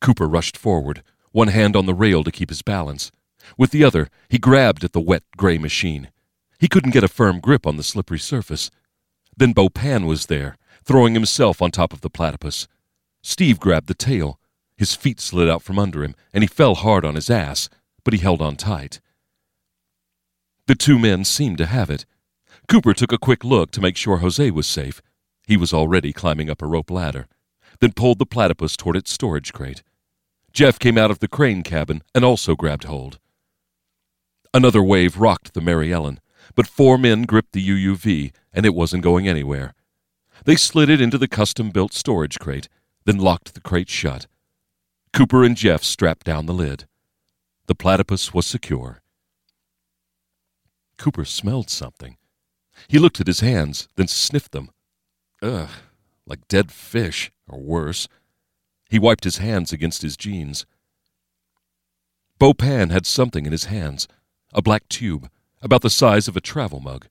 Cooper 0.00 0.26
rushed 0.26 0.56
forward, 0.56 1.02
one 1.32 1.48
hand 1.48 1.76
on 1.76 1.86
the 1.86 1.94
rail 1.94 2.24
to 2.24 2.30
keep 2.30 2.48
his 2.48 2.62
balance. 2.62 3.10
With 3.58 3.70
the 3.70 3.84
other, 3.84 4.08
he 4.28 4.38
grabbed 4.38 4.84
at 4.84 4.92
the 4.92 5.00
wet 5.00 5.24
gray 5.36 5.58
machine. 5.58 6.10
He 6.58 6.68
couldn't 6.68 6.92
get 6.92 7.04
a 7.04 7.08
firm 7.08 7.40
grip 7.40 7.66
on 7.66 7.76
the 7.76 7.82
slippery 7.82 8.18
surface. 8.18 8.70
Then 9.36 9.52
Bo 9.52 9.68
Pan 9.68 10.06
was 10.06 10.26
there, 10.26 10.56
throwing 10.84 11.14
himself 11.14 11.60
on 11.60 11.70
top 11.70 11.92
of 11.92 12.00
the 12.00 12.10
platypus. 12.10 12.68
Steve 13.22 13.58
grabbed 13.58 13.88
the 13.88 13.94
tail, 13.94 14.38
his 14.76 14.94
feet 14.94 15.20
slid 15.20 15.48
out 15.48 15.62
from 15.62 15.78
under 15.78 16.04
him, 16.04 16.14
and 16.32 16.42
he 16.42 16.48
fell 16.48 16.74
hard 16.74 17.04
on 17.04 17.14
his 17.14 17.30
ass, 17.30 17.68
but 18.04 18.14
he 18.14 18.20
held 18.20 18.40
on 18.40 18.56
tight. 18.56 19.00
The 20.66 20.74
two 20.74 20.98
men 20.98 21.24
seemed 21.24 21.58
to 21.58 21.66
have 21.66 21.90
it. 21.90 22.06
Cooper 22.68 22.94
took 22.94 23.12
a 23.12 23.18
quick 23.18 23.44
look 23.44 23.70
to 23.72 23.82
make 23.82 23.96
sure 23.96 24.18
Jose 24.18 24.50
was 24.50 24.66
safe. 24.66 25.02
He 25.46 25.58
was 25.58 25.74
already 25.74 26.12
climbing 26.12 26.48
up 26.48 26.62
a 26.62 26.66
rope 26.66 26.90
ladder, 26.90 27.26
then 27.80 27.92
pulled 27.92 28.18
the 28.18 28.26
platypus 28.26 28.76
toward 28.76 28.96
its 28.96 29.12
storage 29.12 29.52
crate. 29.52 29.82
Jeff 30.52 30.78
came 30.78 30.96
out 30.96 31.10
of 31.10 31.18
the 31.18 31.28
crane 31.28 31.62
cabin 31.62 32.02
and 32.14 32.24
also 32.24 32.54
grabbed 32.54 32.84
hold. 32.84 33.18
Another 34.54 34.82
wave 34.82 35.18
rocked 35.18 35.52
the 35.52 35.60
Mary 35.60 35.92
Ellen, 35.92 36.20
but 36.54 36.66
four 36.66 36.96
men 36.96 37.24
gripped 37.24 37.52
the 37.52 37.68
UUV, 37.68 38.32
and 38.52 38.64
it 38.64 38.74
wasn't 38.74 39.02
going 39.02 39.28
anywhere. 39.28 39.74
They 40.44 40.56
slid 40.56 40.88
it 40.88 41.00
into 41.00 41.18
the 41.18 41.28
custom 41.28 41.70
built 41.70 41.92
storage 41.92 42.38
crate, 42.38 42.68
then 43.04 43.18
locked 43.18 43.54
the 43.54 43.60
crate 43.60 43.90
shut. 43.90 44.26
Cooper 45.12 45.44
and 45.44 45.56
Jeff 45.56 45.82
strapped 45.84 46.24
down 46.24 46.46
the 46.46 46.54
lid. 46.54 46.86
The 47.66 47.74
platypus 47.74 48.32
was 48.32 48.46
secure. 48.46 49.02
Cooper 51.04 51.26
smelled 51.26 51.68
something. 51.68 52.16
He 52.88 52.98
looked 52.98 53.20
at 53.20 53.26
his 53.26 53.40
hands, 53.40 53.90
then 53.96 54.08
sniffed 54.08 54.52
them. 54.52 54.70
Ugh, 55.42 55.68
like 56.26 56.48
dead 56.48 56.72
fish, 56.72 57.30
or 57.46 57.60
worse. 57.60 58.08
He 58.88 58.98
wiped 58.98 59.24
his 59.24 59.36
hands 59.36 59.70
against 59.70 60.00
his 60.00 60.16
jeans. 60.16 60.64
Bo 62.38 62.54
Pan 62.54 62.88
had 62.88 63.04
something 63.04 63.44
in 63.44 63.52
his 63.52 63.66
hands, 63.66 64.08
a 64.54 64.62
black 64.62 64.88
tube, 64.88 65.28
about 65.60 65.82
the 65.82 65.90
size 65.90 66.26
of 66.26 66.38
a 66.38 66.40
travel 66.40 66.80
mug. 66.80 67.06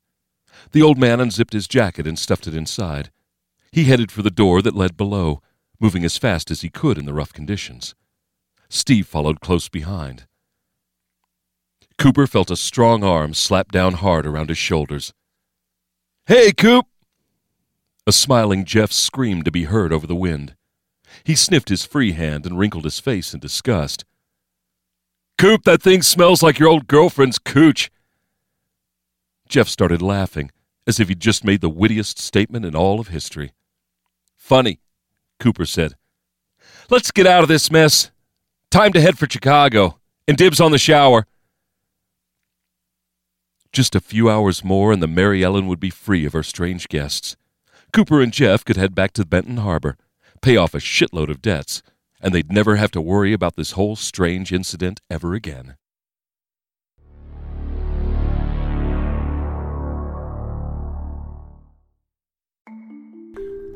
The 0.71 0.81
old 0.81 0.97
man 0.97 1.19
unzipped 1.19 1.53
his 1.53 1.67
jacket 1.67 2.07
and 2.07 2.17
stuffed 2.17 2.47
it 2.47 2.55
inside. 2.55 3.11
He 3.71 3.83
headed 3.83 4.11
for 4.11 4.23
the 4.23 4.31
door 4.31 4.63
that 4.63 4.75
led 4.75 4.97
below, 4.97 5.39
moving 5.79 6.03
as 6.03 6.17
fast 6.17 6.49
as 6.49 6.61
he 6.61 6.71
could 6.71 6.97
in 6.97 7.05
the 7.05 7.13
rough 7.13 7.31
conditions. 7.31 7.93
Steve 8.69 9.05
followed 9.05 9.39
close 9.39 9.69
behind. 9.69 10.25
Cooper 11.97 12.27
felt 12.27 12.51
a 12.51 12.55
strong 12.55 13.03
arm 13.03 13.33
slap 13.33 13.71
down 13.71 13.93
hard 13.93 14.25
around 14.25 14.49
his 14.49 14.57
shoulders. 14.57 15.13
Hey, 16.25 16.51
Coop! 16.51 16.85
A 18.05 18.11
smiling 18.11 18.65
Jeff 18.65 18.91
screamed 18.91 19.45
to 19.45 19.51
be 19.51 19.63
heard 19.63 19.93
over 19.93 20.05
the 20.05 20.15
wind. 20.15 20.55
He 21.23 21.35
sniffed 21.35 21.69
his 21.69 21.85
free 21.85 22.13
hand 22.13 22.45
and 22.45 22.57
wrinkled 22.57 22.83
his 22.83 22.99
face 22.99 23.33
in 23.33 23.39
disgust. 23.39 24.03
Coop, 25.37 25.63
that 25.63 25.81
thing 25.81 26.01
smells 26.01 26.43
like 26.43 26.59
your 26.59 26.69
old 26.69 26.87
girlfriend's 26.87 27.39
cooch. 27.39 27.91
Jeff 29.47 29.67
started 29.67 30.01
laughing, 30.01 30.51
as 30.87 30.99
if 30.99 31.07
he'd 31.07 31.19
just 31.19 31.43
made 31.43 31.61
the 31.61 31.69
wittiest 31.69 32.19
statement 32.19 32.65
in 32.65 32.75
all 32.75 32.99
of 32.99 33.09
history. 33.09 33.53
Funny, 34.35 34.79
Cooper 35.39 35.65
said. 35.65 35.95
Let's 36.89 37.11
get 37.11 37.27
out 37.27 37.43
of 37.43 37.49
this 37.49 37.71
mess. 37.71 38.11
Time 38.71 38.93
to 38.93 39.01
head 39.01 39.17
for 39.17 39.29
Chicago, 39.29 39.99
and 40.27 40.37
dibs 40.37 40.59
on 40.59 40.71
the 40.71 40.77
shower. 40.77 41.27
Just 43.73 43.95
a 43.95 43.99
few 43.99 44.29
hours 44.29 44.63
more, 44.63 44.93
and 44.93 45.01
the 45.01 45.07
Mary 45.07 45.43
Ellen 45.43 45.65
would 45.65 45.79
be 45.79 45.89
free 45.89 46.27
of 46.27 46.33
her 46.33 46.43
strange 46.43 46.87
guests. 46.89 47.35
Cooper 47.91 48.21
and 48.21 48.31
Jeff 48.31 48.63
could 48.63 48.77
head 48.77 48.93
back 48.93 49.13
to 49.13 49.25
Benton 49.25 49.57
Harbor, 49.57 49.97
pay 50.43 50.55
off 50.55 50.75
a 50.75 50.77
shitload 50.77 51.29
of 51.29 51.41
debts, 51.41 51.81
and 52.21 52.35
they'd 52.35 52.51
never 52.51 52.75
have 52.75 52.91
to 52.91 53.01
worry 53.01 53.33
about 53.33 53.55
this 53.55 53.71
whole 53.71 53.95
strange 53.95 54.53
incident 54.53 55.01
ever 55.09 55.33
again. 55.33 55.75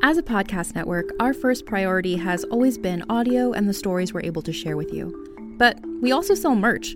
As 0.03 0.19
a 0.19 0.23
podcast 0.23 0.75
network, 0.75 1.09
our 1.19 1.33
first 1.33 1.65
priority 1.65 2.17
has 2.17 2.43
always 2.45 2.77
been 2.77 3.03
audio 3.09 3.51
and 3.51 3.67
the 3.67 3.73
stories 3.73 4.13
we're 4.13 4.21
able 4.21 4.43
to 4.43 4.53
share 4.53 4.77
with 4.77 4.93
you. 4.93 5.11
But 5.57 5.79
we 6.03 6.11
also 6.11 6.35
sell 6.35 6.53
merch, 6.53 6.95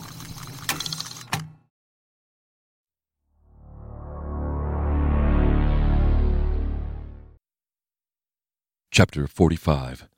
Chapter 8.93 9.25
45 9.25 10.09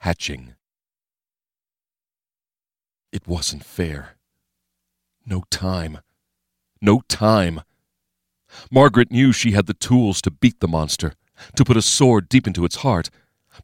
Hatching. 0.00 0.56
It 3.10 3.26
wasn't 3.26 3.64
fair. 3.64 4.16
No 5.24 5.42
time. 5.50 6.00
No 6.82 7.00
time. 7.08 7.62
Margaret 8.70 9.10
knew 9.10 9.32
she 9.32 9.52
had 9.52 9.64
the 9.64 9.72
tools 9.72 10.20
to 10.20 10.30
beat 10.30 10.60
the 10.60 10.68
monster, 10.68 11.14
to 11.54 11.64
put 11.64 11.78
a 11.78 11.82
sword 11.82 12.28
deep 12.28 12.46
into 12.46 12.66
its 12.66 12.76
heart, 12.76 13.08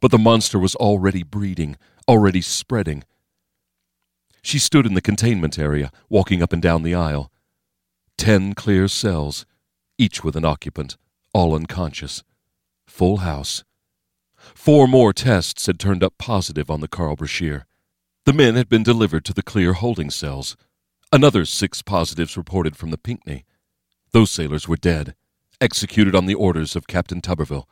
but 0.01 0.11
the 0.11 0.17
monster 0.17 0.59
was 0.59 0.75
already 0.77 1.23
breeding, 1.23 1.77
already 2.09 2.41
spreading. 2.41 3.05
She 4.41 4.59
stood 4.59 4.87
in 4.87 4.95
the 4.95 5.03
containment 5.03 5.59
area, 5.59 5.93
walking 6.09 6.43
up 6.43 6.55
and 6.55 6.63
down 6.63 6.83
the 6.83 6.95
aisle. 6.95 7.31
Ten 8.17 8.55
clear 8.55 8.89
cells, 8.89 9.45
each 9.99 10.25
with 10.25 10.35
an 10.35 10.47
occupant, 10.47 10.97
all 11.35 11.55
unconscious. 11.55 12.23
Full 12.87 13.19
house. 13.19 13.65
Four 14.55 14.87
more 14.87 15.13
tests 15.13 15.67
had 15.67 15.79
turned 15.79 16.03
up 16.03 16.19
positive 16.19 16.71
on 16.71 16.81
the 16.81 16.89
Carl 16.89 17.17
Brashear. 17.17 17.67
The 18.25 18.33
men 18.33 18.55
had 18.55 18.69
been 18.69 18.83
delivered 18.83 19.25
to 19.25 19.35
the 19.35 19.43
clear 19.43 19.73
holding 19.73 20.11
cells. 20.11 20.57
Another 21.13 21.45
six 21.45 21.83
positives 21.83 22.37
reported 22.37 22.77
from 22.77 22.91
the 22.91 22.99
Pinckney. 22.99 23.45
Those 24.13 24.31
sailors 24.31 24.69
were 24.69 24.77
dead, 24.77 25.15
executed 25.61 26.15
on 26.15 26.27
the 26.27 26.35
orders 26.35 26.77
of 26.77 26.87
Captain 26.87 27.21
Tuberville, 27.21 27.69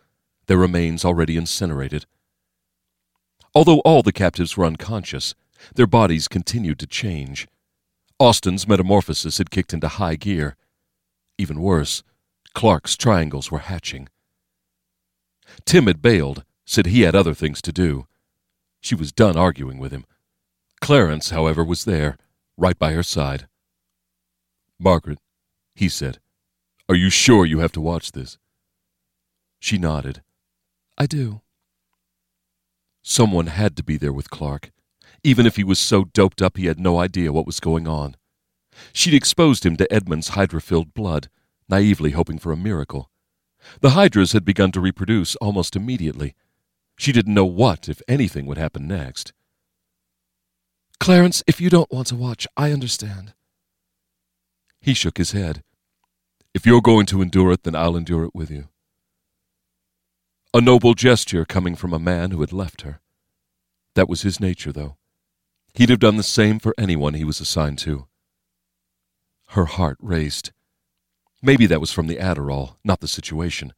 their 0.46 0.56
remains 0.56 1.04
already 1.04 1.36
incinerated. 1.36 2.06
Although 3.54 3.80
all 3.80 4.02
the 4.02 4.12
captives 4.12 4.56
were 4.56 4.64
unconscious, 4.64 5.34
their 5.74 5.86
bodies 5.86 6.28
continued 6.28 6.78
to 6.78 6.86
change. 6.86 7.46
Austin's 8.18 8.68
metamorphosis 8.68 9.38
had 9.38 9.50
kicked 9.50 9.72
into 9.72 9.88
high 9.88 10.16
gear. 10.16 10.56
Even 11.38 11.60
worse, 11.60 12.02
Clark's 12.54 12.96
triangles 12.96 13.50
were 13.50 13.58
hatching. 13.58 14.08
Tim 15.64 15.86
had 15.86 16.02
bailed, 16.02 16.44
said 16.70 16.86
he 16.86 17.00
had 17.00 17.16
other 17.16 17.34
things 17.34 17.60
to 17.60 17.72
do. 17.72 18.06
She 18.80 18.94
was 18.94 19.10
done 19.10 19.36
arguing 19.36 19.78
with 19.78 19.90
him. 19.90 20.04
Clarence, 20.80 21.30
however, 21.30 21.64
was 21.64 21.84
there, 21.84 22.16
right 22.56 22.78
by 22.78 22.92
her 22.92 23.02
side. 23.02 23.48
Margaret, 24.78 25.18
he 25.74 25.88
said, 25.88 26.20
are 26.88 26.94
you 26.94 27.10
sure 27.10 27.44
you 27.44 27.58
have 27.58 27.72
to 27.72 27.80
watch 27.80 28.12
this? 28.12 28.38
She 29.58 29.78
nodded. 29.78 30.22
I 30.96 31.06
do. 31.06 31.40
Someone 33.02 33.48
had 33.48 33.76
to 33.76 33.82
be 33.82 33.96
there 33.96 34.12
with 34.12 34.30
Clark, 34.30 34.70
even 35.24 35.46
if 35.46 35.56
he 35.56 35.64
was 35.64 35.80
so 35.80 36.04
doped 36.04 36.40
up 36.40 36.56
he 36.56 36.66
had 36.66 36.78
no 36.78 37.00
idea 37.00 37.32
what 37.32 37.46
was 37.46 37.58
going 37.58 37.88
on. 37.88 38.16
She'd 38.92 39.12
exposed 39.12 39.66
him 39.66 39.76
to 39.76 39.92
Edmund's 39.92 40.28
hydra 40.28 40.60
filled 40.60 40.94
blood, 40.94 41.30
naively 41.68 42.12
hoping 42.12 42.38
for 42.38 42.52
a 42.52 42.56
miracle. 42.56 43.10
The 43.80 43.90
hydras 43.90 44.32
had 44.32 44.44
begun 44.44 44.70
to 44.70 44.80
reproduce 44.80 45.34
almost 45.36 45.74
immediately. 45.74 46.36
She 47.00 47.12
didn't 47.12 47.32
know 47.32 47.46
what, 47.46 47.88
if 47.88 48.02
anything, 48.06 48.44
would 48.44 48.58
happen 48.58 48.86
next. 48.86 49.32
Clarence, 50.98 51.42
if 51.46 51.58
you 51.58 51.70
don't 51.70 51.90
want 51.90 52.08
to 52.08 52.14
watch, 52.14 52.46
I 52.58 52.72
understand. 52.72 53.32
He 54.82 54.92
shook 54.92 55.16
his 55.16 55.32
head. 55.32 55.62
If 56.52 56.66
you're 56.66 56.82
going 56.82 57.06
to 57.06 57.22
endure 57.22 57.52
it, 57.52 57.62
then 57.62 57.74
I'll 57.74 57.96
endure 57.96 58.24
it 58.24 58.34
with 58.34 58.50
you. 58.50 58.68
A 60.52 60.60
noble 60.60 60.92
gesture 60.92 61.46
coming 61.46 61.74
from 61.74 61.94
a 61.94 61.98
man 61.98 62.32
who 62.32 62.42
had 62.42 62.52
left 62.52 62.82
her. 62.82 63.00
That 63.94 64.06
was 64.10 64.20
his 64.20 64.38
nature, 64.38 64.70
though. 64.70 64.98
He'd 65.72 65.88
have 65.88 66.00
done 66.00 66.18
the 66.18 66.22
same 66.22 66.58
for 66.58 66.74
anyone 66.76 67.14
he 67.14 67.24
was 67.24 67.40
assigned 67.40 67.78
to. 67.78 68.08
Her 69.52 69.64
heart 69.64 69.96
raced. 70.02 70.52
Maybe 71.40 71.64
that 71.64 71.80
was 71.80 71.92
from 71.92 72.08
the 72.08 72.16
Adderall, 72.16 72.76
not 72.84 73.00
the 73.00 73.08
situation, 73.08 73.72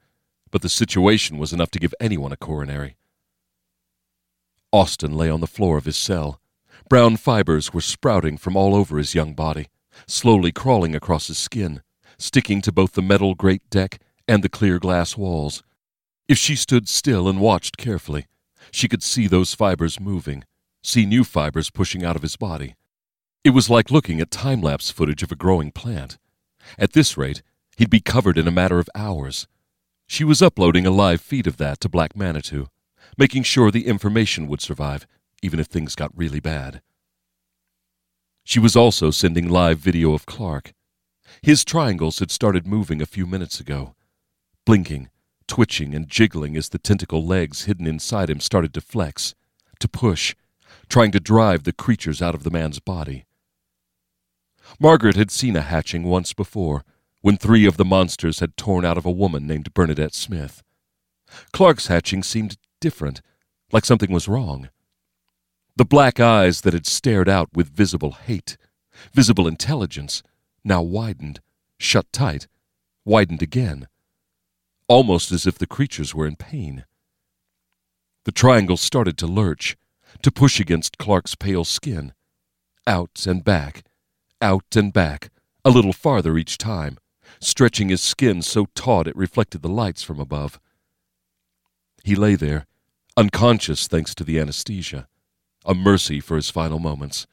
but 0.51 0.63
the 0.63 0.69
situation 0.69 1.39
was 1.39 1.53
enough 1.53 1.71
to 1.71 1.79
give 1.79 1.95
anyone 2.01 2.33
a 2.33 2.37
coronary. 2.37 2.97
Austin 4.73 5.17
lay 5.17 5.29
on 5.29 5.41
the 5.41 5.47
floor 5.47 5.77
of 5.77 5.85
his 5.85 5.97
cell, 5.97 6.41
Brown 6.89 7.17
fibers 7.17 7.73
were 7.73 7.81
sprouting 7.81 8.37
from 8.37 8.57
all 8.57 8.75
over 8.75 8.99
his 8.99 9.15
young 9.15 9.35
body, 9.35 9.69
slowly 10.07 10.53
crawling 10.53 10.95
across 10.95 11.29
his 11.29 11.39
skin, 11.39 11.83
sticking 12.19 12.61
to 12.63 12.73
both 12.73 12.93
the 12.93 13.03
metal 13.03 13.35
grate 13.35 13.69
deck 13.71 14.01
and 14.27 14.43
the 14.43 14.49
clear 14.49 14.79
glass 14.79 15.17
walls. 15.17 15.63
If 16.29 16.39
she 16.39 16.57
stood 16.57 16.89
still 16.89 17.29
and 17.29 17.41
watched 17.41 17.77
carefully, 17.77 18.27
she 18.71 18.89
could 18.89 19.03
see 19.03 19.27
those 19.27 19.55
fibers 19.55 20.01
moving, 20.01 20.45
see 20.83 21.05
new 21.05 21.25
fibers 21.25 21.71
pushing 21.71 22.05
out 22.05 22.17
of 22.17 22.23
his 22.23 22.37
body. 22.37 22.75
It 23.45 23.51
was 23.51 23.69
like 23.69 23.91
looking 23.91 24.21
at 24.21 24.31
time 24.31 24.61
lapse 24.61 24.91
footage 24.91 25.23
of 25.23 25.33
a 25.33 25.37
growing 25.37 25.73
plant. 25.73 26.19
At 26.79 26.93
this 26.93 27.17
rate, 27.19 27.43
he'd 27.77 27.91
be 27.91 28.01
covered 28.01 28.39
in 28.39 28.47
a 28.47 28.53
matter 28.53 28.79
of 28.79 28.89
hours. 28.95 29.49
She 30.07 30.25
was 30.25 30.43
uploading 30.43 30.87
a 30.87 30.91
live 30.91 31.21
feed 31.21 31.47
of 31.47 31.57
that 31.57 31.81
to 31.81 31.89
Black 31.89 32.15
Manitou, 32.15 32.69
making 33.17 33.43
sure 33.43 33.71
the 33.71 33.87
information 33.87 34.47
would 34.49 34.61
survive, 34.61 35.07
even 35.43 35.61
if 35.61 35.67
things 35.67 35.95
got 35.95 36.17
really 36.17 36.41
bad. 36.41 36.81
She 38.45 38.59
was 38.59 38.77
also 38.77 39.11
sending 39.11 39.49
live 39.49 39.79
video 39.79 40.15
of 40.15 40.27
Clark. 40.27 40.73
His 41.43 41.65
triangles 41.65 42.19
had 42.19 42.31
started 42.31 42.67
moving 42.67 43.01
a 43.01 43.07
few 43.07 43.27
minutes 43.27 43.61
ago, 43.61 43.95
blinking, 44.67 45.11
twitching, 45.47 45.95
and 45.95 46.09
jiggling 46.09 46.57
as 46.57 46.69
the 46.69 46.79
tentacle 46.79 47.25
legs 47.25 47.65
hidden 47.65 47.87
inside 47.87 48.31
him 48.31 48.41
started 48.41 48.75
to 48.75 48.81
flex, 48.81 49.35
to 49.81 49.89
push, 49.89 50.35
trying 50.89 51.13
to 51.13 51.21
drive 51.21 51.65
the 51.65 51.73
creatures 51.73 52.23
out 52.23 52.35
of 52.35 52.43
the 52.43 52.51
man's 52.51 52.79
body. 52.79 53.25
Margaret 54.81 55.17
had 55.17 55.31
seen 55.31 55.57
a 55.57 55.61
hatching 55.61 56.05
once 56.05 56.33
before, 56.33 56.85
when 57.21 57.37
three 57.37 57.67
of 57.67 57.77
the 57.77 57.85
monsters 57.85 58.41
had 58.41 58.57
torn 58.57 58.85
out 58.85 58.99
of 58.99 59.07
a 59.07 59.11
woman 59.11 59.47
named 59.47 59.73
Bernadette 59.75 60.15
Smith. 60.15 60.63
Clark's 61.53 61.87
hatching 61.87 62.23
seemed 62.23 62.57
different, 62.83 63.23
like 63.73 63.87
something 63.87 64.13
was 64.13 64.29
wrong. 64.29 64.69
The 65.77 65.87
black 65.87 66.21
eyes 66.21 66.61
that 66.63 66.75
had 66.75 66.85
stared 66.85 67.29
out 67.29 67.49
with 67.55 67.75
visible 67.75 68.11
hate, 68.11 68.59
visible 69.15 69.49
intelligence, 69.49 70.23
now 70.65 70.83
widened, 70.83 71.41
shut 71.79 72.13
tight, 72.13 72.49
widened 73.07 73.41
again, 73.41 73.89
almost 74.89 75.33
as 75.33 75.47
if 75.47 75.57
the 75.57 75.67
creatures 75.67 76.15
were 76.15 76.27
in 76.27 76.37
pain. 76.37 76.85
The 78.25 78.33
triangle 78.33 78.77
started 78.77 79.17
to 79.19 79.27
lurch, 79.27 79.77
to 80.21 80.31
push 80.31 80.61
against 80.61 80.99
Clark's 80.99 81.35
pale 81.35 81.65
skin, 81.65 82.13
out 82.87 83.27
and 83.27 83.43
back, 83.45 83.85
out 84.41 84.77
and 84.77 84.93
back, 84.93 85.31
a 85.65 85.71
little 85.71 85.93
farther 85.93 86.37
each 86.37 86.59
time, 86.59 86.99
stretching 87.41 87.89
his 87.89 88.03
skin 88.03 88.43
so 88.43 88.67
taut 88.75 89.07
it 89.07 89.17
reflected 89.17 89.63
the 89.63 89.69
lights 89.69 90.03
from 90.03 90.19
above. 90.21 90.61
He 92.05 92.15
lay 92.15 92.35
there, 92.35 92.67
unconscious 93.17 93.87
thanks 93.87 94.15
to 94.15 94.25
the 94.25 94.39
anesthesia, 94.39 95.09
a 95.65 95.75
mercy 95.75 96.21
for 96.21 96.37
his 96.37 96.51
final 96.51 96.79
moments. 96.79 97.27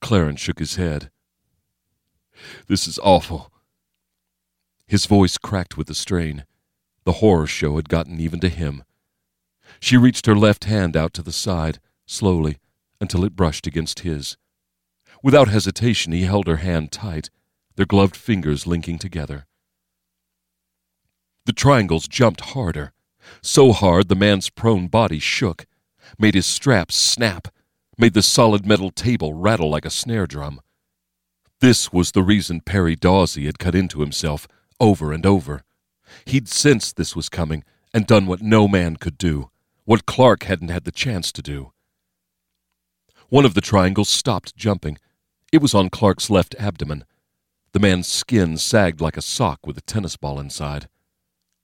Clarence 0.00 0.40
shook 0.40 0.58
his 0.58 0.76
head. 0.76 1.10
This 2.66 2.86
is 2.86 2.98
awful. 3.02 3.52
His 4.86 5.06
voice 5.06 5.36
cracked 5.38 5.76
with 5.76 5.86
the 5.86 5.94
strain. 5.94 6.44
The 7.04 7.14
horror 7.14 7.46
show 7.46 7.76
had 7.76 7.88
gotten 7.88 8.20
even 8.20 8.40
to 8.40 8.48
him. 8.48 8.84
She 9.80 9.96
reached 9.96 10.26
her 10.26 10.36
left 10.36 10.64
hand 10.64 10.96
out 10.96 11.12
to 11.14 11.22
the 11.22 11.32
side, 11.32 11.78
slowly, 12.06 12.58
until 13.00 13.24
it 13.24 13.36
brushed 13.36 13.66
against 13.66 14.00
his. 14.00 14.36
Without 15.22 15.48
hesitation, 15.48 16.12
he 16.12 16.22
held 16.22 16.46
her 16.46 16.56
hand 16.56 16.90
tight, 16.90 17.28
their 17.76 17.86
gloved 17.86 18.16
fingers 18.16 18.66
linking 18.66 18.98
together. 18.98 19.46
The 21.44 21.52
triangles 21.52 22.08
jumped 22.08 22.40
harder, 22.40 22.92
so 23.42 23.72
hard 23.72 24.08
the 24.08 24.14
man's 24.14 24.50
prone 24.50 24.88
body 24.88 25.18
shook, 25.18 25.66
made 26.18 26.34
his 26.34 26.46
straps 26.46 26.94
snap, 26.94 27.48
made 27.96 28.14
the 28.14 28.22
solid 28.22 28.66
metal 28.66 28.90
table 28.90 29.34
rattle 29.34 29.70
like 29.70 29.84
a 29.84 29.90
snare 29.90 30.26
drum. 30.26 30.60
This 31.60 31.92
was 31.92 32.12
the 32.12 32.22
reason 32.22 32.60
Perry 32.60 32.96
Dawsey 32.96 33.46
had 33.46 33.58
cut 33.58 33.74
into 33.74 34.00
himself 34.00 34.46
over 34.78 35.12
and 35.12 35.26
over. 35.26 35.62
He'd 36.24 36.48
sensed 36.48 36.96
this 36.96 37.16
was 37.16 37.28
coming 37.28 37.64
and 37.92 38.06
done 38.06 38.26
what 38.26 38.42
no 38.42 38.68
man 38.68 38.96
could 38.96 39.18
do, 39.18 39.50
what 39.84 40.06
Clark 40.06 40.44
hadn't 40.44 40.68
had 40.68 40.84
the 40.84 40.92
chance 40.92 41.32
to 41.32 41.42
do. 41.42 41.72
One 43.28 43.44
of 43.44 43.54
the 43.54 43.60
triangles 43.60 44.08
stopped 44.08 44.56
jumping. 44.56 44.98
It 45.52 45.60
was 45.60 45.74
on 45.74 45.90
Clark's 45.90 46.30
left 46.30 46.54
abdomen, 46.58 47.04
the 47.72 47.80
man's 47.80 48.08
skin 48.08 48.56
sagged 48.56 49.00
like 49.00 49.16
a 49.16 49.22
sock 49.22 49.66
with 49.66 49.76
a 49.76 49.82
tennis 49.82 50.16
ball 50.16 50.40
inside. 50.40 50.88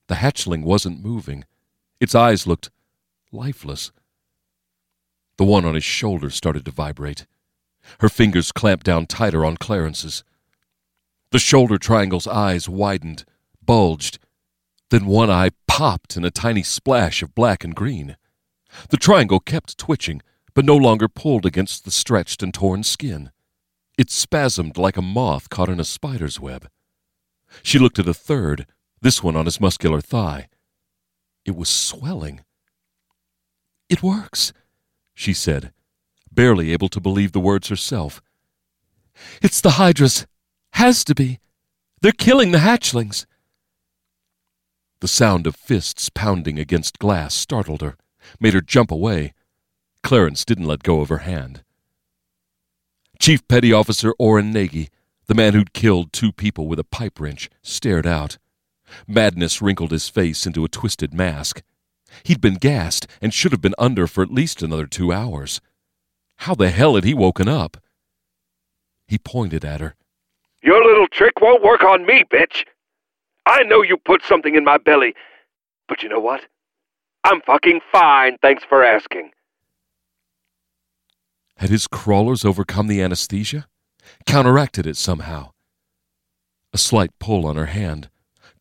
The 0.08 0.16
hatchling 0.16 0.62
wasn't 0.62 1.02
moving. 1.02 1.44
Its 2.04 2.14
eyes 2.14 2.46
looked 2.46 2.68
lifeless. 3.32 3.90
The 5.38 5.44
one 5.44 5.64
on 5.64 5.74
his 5.74 5.84
shoulder 5.84 6.28
started 6.28 6.66
to 6.66 6.70
vibrate. 6.70 7.26
Her 8.00 8.10
fingers 8.10 8.52
clamped 8.52 8.84
down 8.84 9.06
tighter 9.06 9.42
on 9.42 9.56
Clarence's. 9.56 10.22
The 11.30 11.38
shoulder 11.38 11.78
triangle's 11.78 12.26
eyes 12.26 12.68
widened, 12.68 13.24
bulged. 13.64 14.18
Then 14.90 15.06
one 15.06 15.30
eye 15.30 15.52
popped 15.66 16.18
in 16.18 16.26
a 16.26 16.30
tiny 16.30 16.62
splash 16.62 17.22
of 17.22 17.34
black 17.34 17.64
and 17.64 17.74
green. 17.74 18.18
The 18.90 18.98
triangle 18.98 19.40
kept 19.40 19.78
twitching, 19.78 20.20
but 20.52 20.66
no 20.66 20.76
longer 20.76 21.08
pulled 21.08 21.46
against 21.46 21.86
the 21.86 21.90
stretched 21.90 22.42
and 22.42 22.52
torn 22.52 22.82
skin. 22.82 23.30
It 23.96 24.10
spasmed 24.10 24.76
like 24.76 24.98
a 24.98 25.02
moth 25.02 25.48
caught 25.48 25.70
in 25.70 25.80
a 25.80 25.84
spider's 25.84 26.38
web. 26.38 26.68
She 27.62 27.78
looked 27.78 27.98
at 27.98 28.06
a 28.06 28.12
third, 28.12 28.66
this 29.00 29.22
one 29.22 29.36
on 29.36 29.46
his 29.46 29.58
muscular 29.58 30.02
thigh. 30.02 30.48
It 31.44 31.56
was 31.56 31.68
swelling. 31.68 32.44
It 33.88 34.02
works, 34.02 34.52
she 35.14 35.34
said, 35.34 35.72
barely 36.32 36.72
able 36.72 36.88
to 36.88 37.00
believe 37.00 37.32
the 37.32 37.40
words 37.40 37.68
herself. 37.68 38.22
It's 39.42 39.60
the 39.60 39.72
Hydras. 39.72 40.26
Has 40.72 41.04
to 41.04 41.14
be. 41.14 41.38
They're 42.00 42.12
killing 42.12 42.50
the 42.50 42.58
hatchlings. 42.58 43.26
The 45.00 45.08
sound 45.08 45.46
of 45.46 45.54
fists 45.54 46.08
pounding 46.08 46.58
against 46.58 46.98
glass 46.98 47.34
startled 47.34 47.82
her, 47.82 47.96
made 48.40 48.54
her 48.54 48.60
jump 48.60 48.90
away. 48.90 49.34
Clarence 50.02 50.44
didn't 50.44 50.66
let 50.66 50.82
go 50.82 51.00
of 51.00 51.10
her 51.10 51.18
hand. 51.18 51.62
Chief 53.18 53.46
Petty 53.46 53.72
Officer 53.72 54.12
Orrin 54.18 54.52
Nagy, 54.52 54.88
the 55.26 55.34
man 55.34 55.54
who'd 55.54 55.72
killed 55.72 56.12
two 56.12 56.32
people 56.32 56.66
with 56.66 56.78
a 56.78 56.84
pipe 56.84 57.20
wrench, 57.20 57.48
stared 57.62 58.06
out. 58.06 58.38
Madness 59.06 59.60
wrinkled 59.62 59.90
his 59.90 60.08
face 60.08 60.46
into 60.46 60.64
a 60.64 60.68
twisted 60.68 61.14
mask. 61.14 61.62
He'd 62.22 62.40
been 62.40 62.54
gassed 62.54 63.06
and 63.20 63.34
should 63.34 63.52
have 63.52 63.60
been 63.60 63.74
under 63.78 64.06
for 64.06 64.22
at 64.22 64.30
least 64.30 64.62
another 64.62 64.86
two 64.86 65.12
hours. 65.12 65.60
How 66.38 66.54
the 66.54 66.70
hell 66.70 66.94
had 66.94 67.04
he 67.04 67.14
woken 67.14 67.48
up? 67.48 67.76
He 69.06 69.18
pointed 69.18 69.64
at 69.64 69.80
her. 69.80 69.94
Your 70.62 70.82
little 70.84 71.08
trick 71.08 71.40
won't 71.40 71.62
work 71.62 71.82
on 71.82 72.06
me, 72.06 72.24
bitch. 72.32 72.64
I 73.46 73.62
know 73.64 73.82
you 73.82 73.96
put 73.96 74.22
something 74.22 74.54
in 74.54 74.64
my 74.64 74.78
belly, 74.78 75.14
but 75.88 76.02
you 76.02 76.08
know 76.08 76.20
what? 76.20 76.42
I'm 77.24 77.40
fucking 77.42 77.80
fine, 77.92 78.38
thanks 78.40 78.64
for 78.64 78.82
asking. 78.82 79.30
Had 81.58 81.70
his 81.70 81.86
crawlers 81.86 82.44
overcome 82.44 82.86
the 82.86 83.02
anesthesia? 83.02 83.66
Counteracted 84.26 84.86
it 84.86 84.96
somehow? 84.96 85.50
A 86.72 86.78
slight 86.78 87.10
pull 87.18 87.46
on 87.46 87.56
her 87.56 87.66
hand. 87.66 88.08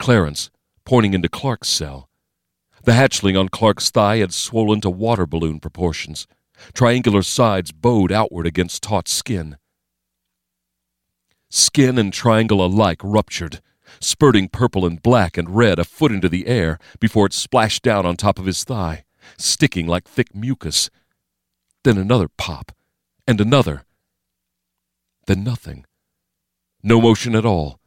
Clarence, 0.04 0.52
pointing 0.84 1.14
into 1.14 1.30
Clark's 1.30 1.70
cell. 1.70 2.10
The 2.84 2.92
hatchling 2.92 3.40
on 3.40 3.48
Clark's 3.48 3.90
thigh 3.90 4.18
had 4.18 4.34
swollen 4.34 4.82
to 4.82 4.90
water 4.90 5.26
balloon 5.26 5.62
proportions. 5.62 6.28
Triangular 6.74 7.22
sides 7.22 7.72
bowed 7.72 8.12
outward 8.12 8.46
against 8.46 8.84
taut 8.84 9.08
skin. 9.08 9.56
Skin 11.50 11.98
and 11.98 12.12
triangle 12.12 12.66
alike 12.66 13.00
ruptured, 13.02 13.62
spurting 14.02 14.50
purple 14.50 14.86
and 14.86 15.02
black 15.02 15.38
and 15.38 15.56
red 15.56 15.80
a 15.80 15.86
foot 15.86 16.12
into 16.12 16.28
the 16.28 16.48
air 16.48 16.80
before 17.00 17.28
it 17.28 17.34
splashed 17.34 17.82
down 17.82 18.06
on 18.06 18.18
top 18.18 18.38
of 18.38 18.46
his 18.46 18.66
thigh, 18.66 19.06
sticking 19.38 19.88
like 19.88 20.06
thick 20.06 20.36
mucus. 20.36 20.90
Then 21.86 21.98
another 21.98 22.28
pop, 22.28 22.74
and 23.26 23.40
another. 23.40 23.86
Then 25.28 25.46
nothing. 25.46 25.86
No 26.84 27.00
motion 27.00 27.38
at 27.38 27.46
all. 27.46 27.80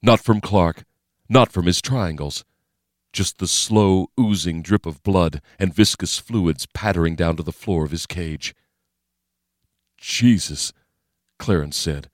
Not 0.00 0.20
from 0.20 0.40
Clark, 0.40 0.84
not 1.28 1.52
from 1.52 1.66
his 1.66 1.80
triangles. 1.80 2.44
Just 3.12 3.38
the 3.38 3.46
slow, 3.46 4.08
oozing 4.18 4.62
drip 4.62 4.86
of 4.86 5.02
blood 5.02 5.40
and 5.58 5.74
viscous 5.74 6.18
fluids 6.18 6.66
pattering 6.74 7.14
down 7.14 7.36
to 7.36 7.42
the 7.42 7.52
floor 7.52 7.84
of 7.84 7.90
his 7.90 8.06
cage. 8.06 8.54
Jesus, 9.96 10.72
Clarence 11.38 11.76
said. 11.76 12.10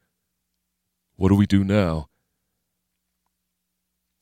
What 1.17 1.29
do 1.29 1.35
we 1.35 1.47
do 1.47 1.65
now? 1.65 2.09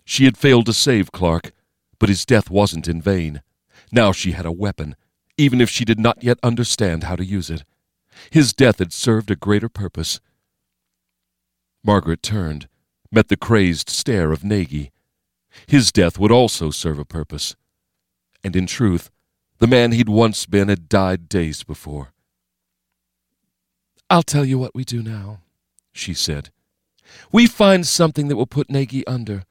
She 0.04 0.24
had 0.24 0.38
failed 0.38 0.66
to 0.66 0.72
save 0.72 1.12
Clark, 1.12 1.52
but 1.98 2.08
his 2.08 2.24
death 2.24 2.50
wasn't 2.50 2.88
in 2.88 3.02
vain. 3.02 3.42
Now 3.92 4.12
she 4.12 4.32
had 4.32 4.46
a 4.46 4.52
weapon, 4.52 4.96
even 5.36 5.60
if 5.60 5.68
she 5.68 5.84
did 5.84 5.98
not 5.98 6.22
yet 6.22 6.38
understand 6.42 7.04
how 7.04 7.16
to 7.16 7.24
use 7.24 7.50
it. 7.50 7.64
His 8.30 8.52
death 8.52 8.78
had 8.78 8.92
served 8.92 9.30
a 9.30 9.36
greater 9.36 9.68
purpose. 9.68 10.20
Margaret 11.84 12.22
turned, 12.22 12.68
met 13.10 13.28
the 13.28 13.36
crazed 13.36 13.88
stare 13.88 14.32
of 14.32 14.44
Nagy. 14.44 14.90
His 15.66 15.92
death 15.92 16.18
would 16.18 16.30
also 16.30 16.70
serve 16.70 16.98
a 16.98 17.04
purpose. 17.04 17.56
And 18.44 18.54
in 18.54 18.66
truth, 18.66 19.10
the 19.58 19.66
man 19.66 19.92
he'd 19.92 20.08
once 20.08 20.46
been 20.46 20.68
had 20.68 20.88
died 20.88 21.28
days 21.28 21.64
before. 21.64 22.12
I'll 24.10 24.22
tell 24.22 24.44
you 24.44 24.58
what 24.58 24.74
we 24.74 24.84
do 24.84 25.02
now, 25.02 25.40
she 25.92 26.14
said. 26.14 26.50
We 27.32 27.46
find 27.46 27.86
something 27.86 28.28
that 28.28 28.36
will 28.36 28.46
put 28.46 28.70
Nagy 28.70 29.06
under, 29.06 29.44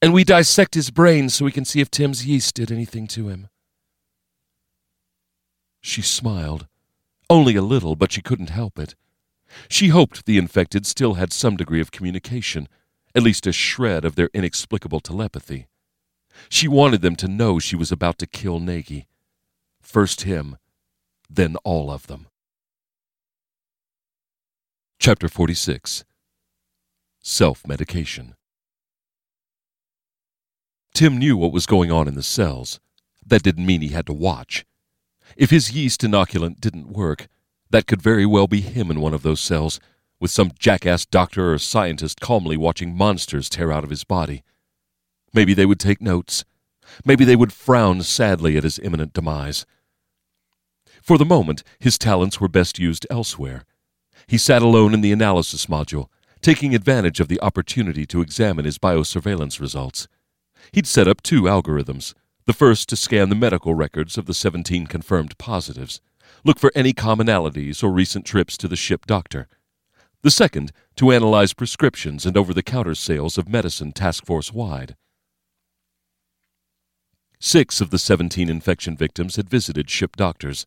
and 0.00 0.12
we 0.12 0.24
dissect 0.24 0.74
his 0.74 0.90
brain 0.90 1.28
so 1.28 1.44
we 1.44 1.52
can 1.52 1.64
see 1.64 1.80
if 1.80 1.90
Tim's 1.90 2.26
yeast 2.26 2.54
did 2.54 2.72
anything 2.72 3.06
to 3.08 3.28
him. 3.28 3.48
She 5.80 6.02
smiled. 6.02 6.66
Only 7.30 7.56
a 7.56 7.62
little, 7.62 7.96
but 7.96 8.12
she 8.12 8.20
couldn't 8.20 8.50
help 8.50 8.78
it. 8.78 8.94
She 9.68 9.88
hoped 9.88 10.26
the 10.26 10.38
infected 10.38 10.86
still 10.86 11.14
had 11.14 11.32
some 11.32 11.56
degree 11.56 11.80
of 11.80 11.90
communication, 11.90 12.68
at 13.14 13.22
least 13.22 13.46
a 13.46 13.52
shred 13.52 14.04
of 14.04 14.14
their 14.14 14.30
inexplicable 14.32 15.00
telepathy. 15.00 15.66
She 16.48 16.68
wanted 16.68 17.02
them 17.02 17.16
to 17.16 17.28
know 17.28 17.58
she 17.58 17.76
was 17.76 17.92
about 17.92 18.18
to 18.18 18.26
kill 18.26 18.58
Nagy. 18.58 19.06
First 19.80 20.22
him, 20.22 20.56
then 21.28 21.56
all 21.64 21.90
of 21.90 22.06
them. 22.06 22.26
Chapter 24.98 25.28
46 25.28 26.04
Self 27.20 27.66
Medication 27.66 28.34
Tim 30.94 31.18
knew 31.18 31.36
what 31.36 31.52
was 31.52 31.66
going 31.66 31.90
on 31.90 32.06
in 32.08 32.14
the 32.14 32.22
cells. 32.22 32.78
That 33.24 33.42
didn't 33.42 33.66
mean 33.66 33.80
he 33.80 33.88
had 33.88 34.06
to 34.06 34.12
watch. 34.12 34.64
If 35.36 35.50
his 35.50 35.72
yeast 35.72 36.02
inoculant 36.02 36.60
didn't 36.60 36.92
work, 36.92 37.28
that 37.70 37.86
could 37.86 38.02
very 38.02 38.26
well 38.26 38.46
be 38.46 38.60
him 38.60 38.90
in 38.90 39.00
one 39.00 39.14
of 39.14 39.22
those 39.22 39.40
cells, 39.40 39.80
with 40.22 40.30
some 40.30 40.52
jackass 40.56 41.04
doctor 41.04 41.52
or 41.52 41.58
scientist 41.58 42.20
calmly 42.20 42.56
watching 42.56 42.96
monsters 42.96 43.50
tear 43.50 43.72
out 43.72 43.82
of 43.82 43.90
his 43.90 44.04
body. 44.04 44.44
Maybe 45.34 45.52
they 45.52 45.66
would 45.66 45.80
take 45.80 46.00
notes. 46.00 46.44
Maybe 47.04 47.24
they 47.24 47.34
would 47.34 47.52
frown 47.52 48.04
sadly 48.04 48.56
at 48.56 48.62
his 48.62 48.78
imminent 48.78 49.14
demise. 49.14 49.66
For 51.02 51.18
the 51.18 51.24
moment, 51.24 51.64
his 51.80 51.98
talents 51.98 52.40
were 52.40 52.46
best 52.46 52.78
used 52.78 53.04
elsewhere. 53.10 53.64
He 54.28 54.38
sat 54.38 54.62
alone 54.62 54.94
in 54.94 55.00
the 55.00 55.10
analysis 55.10 55.66
module, 55.66 56.06
taking 56.40 56.72
advantage 56.72 57.18
of 57.18 57.26
the 57.26 57.40
opportunity 57.40 58.06
to 58.06 58.20
examine 58.20 58.64
his 58.64 58.78
biosurveillance 58.78 59.58
results. 59.58 60.06
He'd 60.70 60.86
set 60.86 61.08
up 61.08 61.22
two 61.22 61.42
algorithms 61.42 62.14
the 62.44 62.52
first 62.52 62.88
to 62.88 62.96
scan 62.96 63.28
the 63.28 63.34
medical 63.34 63.74
records 63.74 64.16
of 64.16 64.26
the 64.26 64.34
17 64.34 64.86
confirmed 64.86 65.36
positives, 65.38 66.00
look 66.44 66.60
for 66.60 66.70
any 66.76 66.92
commonalities 66.92 67.82
or 67.82 67.90
recent 67.90 68.24
trips 68.24 68.56
to 68.58 68.68
the 68.68 68.76
ship 68.76 69.04
doctor. 69.06 69.48
The 70.22 70.30
second 70.30 70.70
to 70.96 71.10
analyze 71.10 71.52
prescriptions 71.52 72.24
and 72.24 72.36
over 72.36 72.54
the 72.54 72.62
counter 72.62 72.94
sales 72.94 73.36
of 73.38 73.48
medicine 73.48 73.90
task 73.90 74.24
force 74.24 74.52
wide. 74.52 74.94
Six 77.40 77.80
of 77.80 77.90
the 77.90 77.98
17 77.98 78.48
infection 78.48 78.96
victims 78.96 79.34
had 79.34 79.50
visited 79.50 79.90
ship 79.90 80.14
doctors. 80.14 80.64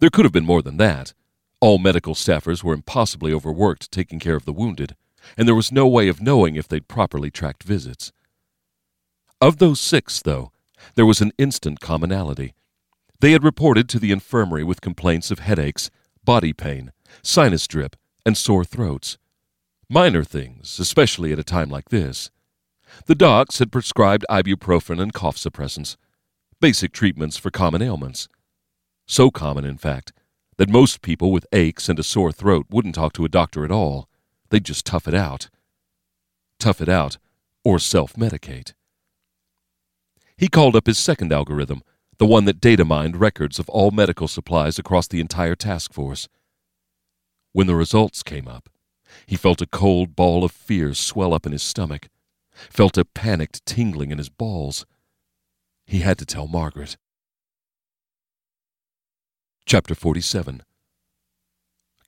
There 0.00 0.10
could 0.10 0.24
have 0.24 0.32
been 0.32 0.44
more 0.44 0.60
than 0.60 0.76
that. 0.78 1.14
All 1.60 1.78
medical 1.78 2.14
staffers 2.16 2.64
were 2.64 2.74
impossibly 2.74 3.32
overworked 3.32 3.92
taking 3.92 4.18
care 4.18 4.34
of 4.34 4.44
the 4.44 4.52
wounded, 4.52 4.96
and 5.36 5.46
there 5.46 5.54
was 5.54 5.70
no 5.70 5.86
way 5.86 6.08
of 6.08 6.20
knowing 6.20 6.56
if 6.56 6.66
they'd 6.66 6.88
properly 6.88 7.30
tracked 7.30 7.62
visits. 7.62 8.10
Of 9.40 9.58
those 9.58 9.80
six, 9.80 10.20
though, 10.20 10.50
there 10.96 11.06
was 11.06 11.20
an 11.20 11.30
instant 11.38 11.78
commonality. 11.78 12.54
They 13.20 13.30
had 13.30 13.44
reported 13.44 13.88
to 13.90 14.00
the 14.00 14.10
infirmary 14.10 14.64
with 14.64 14.80
complaints 14.80 15.30
of 15.30 15.38
headaches, 15.38 15.90
body 16.24 16.52
pain, 16.52 16.90
sinus 17.22 17.68
drip, 17.68 17.94
and 18.24 18.36
sore 18.36 18.64
throats. 18.64 19.18
Minor 19.88 20.24
things, 20.24 20.78
especially 20.78 21.32
at 21.32 21.38
a 21.38 21.44
time 21.44 21.68
like 21.68 21.88
this. 21.88 22.30
The 23.06 23.14
docs 23.14 23.58
had 23.58 23.72
prescribed 23.72 24.24
ibuprofen 24.30 25.00
and 25.00 25.12
cough 25.12 25.36
suppressants, 25.36 25.96
basic 26.60 26.92
treatments 26.92 27.36
for 27.36 27.50
common 27.50 27.82
ailments. 27.82 28.28
So 29.06 29.30
common, 29.30 29.64
in 29.64 29.78
fact, 29.78 30.12
that 30.56 30.68
most 30.68 31.02
people 31.02 31.32
with 31.32 31.46
aches 31.52 31.88
and 31.88 31.98
a 31.98 32.02
sore 32.02 32.32
throat 32.32 32.66
wouldn't 32.70 32.94
talk 32.94 33.12
to 33.14 33.24
a 33.24 33.28
doctor 33.28 33.64
at 33.64 33.70
all. 33.70 34.08
They'd 34.50 34.64
just 34.64 34.84
tough 34.84 35.08
it 35.08 35.14
out. 35.14 35.48
Tough 36.58 36.80
it 36.80 36.88
out, 36.88 37.16
or 37.64 37.78
self 37.78 38.14
medicate. 38.14 38.74
He 40.36 40.48
called 40.48 40.76
up 40.76 40.86
his 40.86 40.98
second 40.98 41.32
algorithm, 41.32 41.82
the 42.18 42.26
one 42.26 42.44
that 42.44 42.60
data 42.60 42.84
mined 42.84 43.16
records 43.16 43.58
of 43.58 43.68
all 43.70 43.90
medical 43.90 44.28
supplies 44.28 44.78
across 44.78 45.08
the 45.08 45.20
entire 45.20 45.54
task 45.54 45.92
force. 45.92 46.28
When 47.52 47.66
the 47.66 47.74
results 47.74 48.22
came 48.22 48.46
up, 48.46 48.68
he 49.26 49.36
felt 49.36 49.60
a 49.60 49.66
cold 49.66 50.14
ball 50.14 50.44
of 50.44 50.52
fear 50.52 50.94
swell 50.94 51.34
up 51.34 51.46
in 51.46 51.52
his 51.52 51.62
stomach 51.62 52.08
felt 52.68 52.98
a 52.98 53.04
panicked 53.04 53.64
tingling 53.64 54.10
in 54.10 54.18
his 54.18 54.28
balls. 54.28 54.84
He 55.86 56.00
had 56.00 56.18
to 56.18 56.26
tell 56.26 56.46
Margaret. 56.46 56.96
Chapter 59.66 59.94
47 59.94 60.62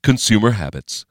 Consumer 0.01 0.51
Habits 0.51 1.05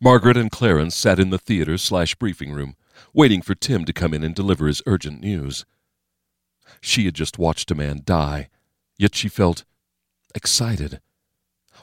Margaret 0.00 0.36
and 0.36 0.50
Clarence 0.50 0.94
sat 0.94 1.18
in 1.18 1.30
the 1.30 1.38
theater 1.38 1.76
slash 1.76 2.14
briefing 2.14 2.52
room, 2.52 2.76
waiting 3.12 3.42
for 3.42 3.56
Tim 3.56 3.84
to 3.84 3.92
come 3.92 4.14
in 4.14 4.22
and 4.22 4.34
deliver 4.34 4.68
his 4.68 4.82
urgent 4.86 5.20
news. 5.20 5.64
She 6.80 7.06
had 7.06 7.14
just 7.14 7.38
watched 7.38 7.70
a 7.70 7.74
man 7.74 8.02
die, 8.04 8.48
yet 8.96 9.16
she 9.16 9.28
felt 9.28 9.64
excited. 10.34 11.00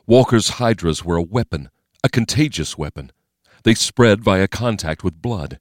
Walker's 0.08 0.50
hydras 0.50 1.04
were 1.04 1.18
a 1.18 1.22
weapon, 1.22 1.70
a 2.04 2.10
contagious 2.10 2.78
weapon, 2.78 3.12
they 3.66 3.74
spread 3.74 4.24
via 4.24 4.48
contact 4.48 5.04
with 5.04 5.24
blood. 5.24 5.60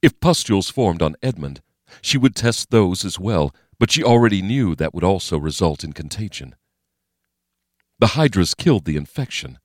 If 0.00 0.20
pustules 0.20 0.70
formed 0.70 1.02
on 1.02 1.16
Edmund, 1.22 1.60
she 2.00 2.16
would 2.16 2.36
test 2.36 2.70
those 2.70 3.04
as 3.04 3.18
well, 3.18 3.52
but 3.80 3.90
she 3.90 4.04
already 4.04 4.40
knew 4.40 4.76
that 4.76 4.94
would 4.94 5.02
also 5.02 5.38
result 5.38 5.82
in 5.82 5.92
contagion. 5.92 6.54
The 7.98 8.14
hydras 8.18 8.54
killed 8.54 8.84
the 8.84 8.96
infection, 8.96 9.58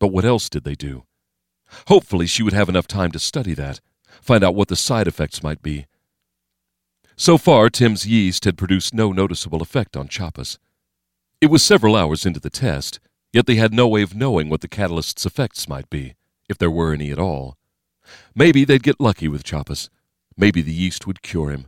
but 0.00 0.08
what 0.08 0.24
else 0.24 0.48
did 0.48 0.64
they 0.64 0.74
do? 0.74 1.04
Hopefully, 1.88 2.26
she 2.26 2.42
would 2.42 2.54
have 2.54 2.70
enough 2.70 2.88
time 2.88 3.12
to 3.12 3.18
study 3.18 3.52
that, 3.52 3.82
find 4.22 4.42
out 4.42 4.54
what 4.54 4.68
the 4.68 4.76
side 4.76 5.06
effects 5.06 5.42
might 5.42 5.60
be. 5.60 5.84
So 7.14 7.36
far, 7.36 7.68
Tim's 7.68 8.06
yeast 8.06 8.44
had 8.44 8.56
produced 8.56 8.94
no 8.94 9.12
noticeable 9.12 9.60
effect 9.60 9.98
on 9.98 10.08
Chappas. 10.08 10.56
It 11.42 11.50
was 11.50 11.62
several 11.62 11.94
hours 11.94 12.24
into 12.24 12.40
the 12.40 12.48
test, 12.48 13.00
yet 13.32 13.46
they 13.46 13.56
had 13.56 13.72
no 13.72 13.86
way 13.88 14.02
of 14.02 14.14
knowing 14.14 14.48
what 14.48 14.60
the 14.60 14.68
catalyst's 14.68 15.26
effects 15.26 15.68
might 15.68 15.88
be 15.90 16.14
if 16.48 16.58
there 16.58 16.70
were 16.70 16.92
any 16.92 17.10
at 17.10 17.18
all. 17.18 17.56
Maybe 18.34 18.64
they'd 18.64 18.82
get 18.82 19.00
lucky 19.00 19.28
with 19.28 19.44
Chappas. 19.44 19.88
Maybe 20.36 20.62
the 20.62 20.72
yeast 20.72 21.06
would 21.06 21.22
cure 21.22 21.50
him. 21.50 21.66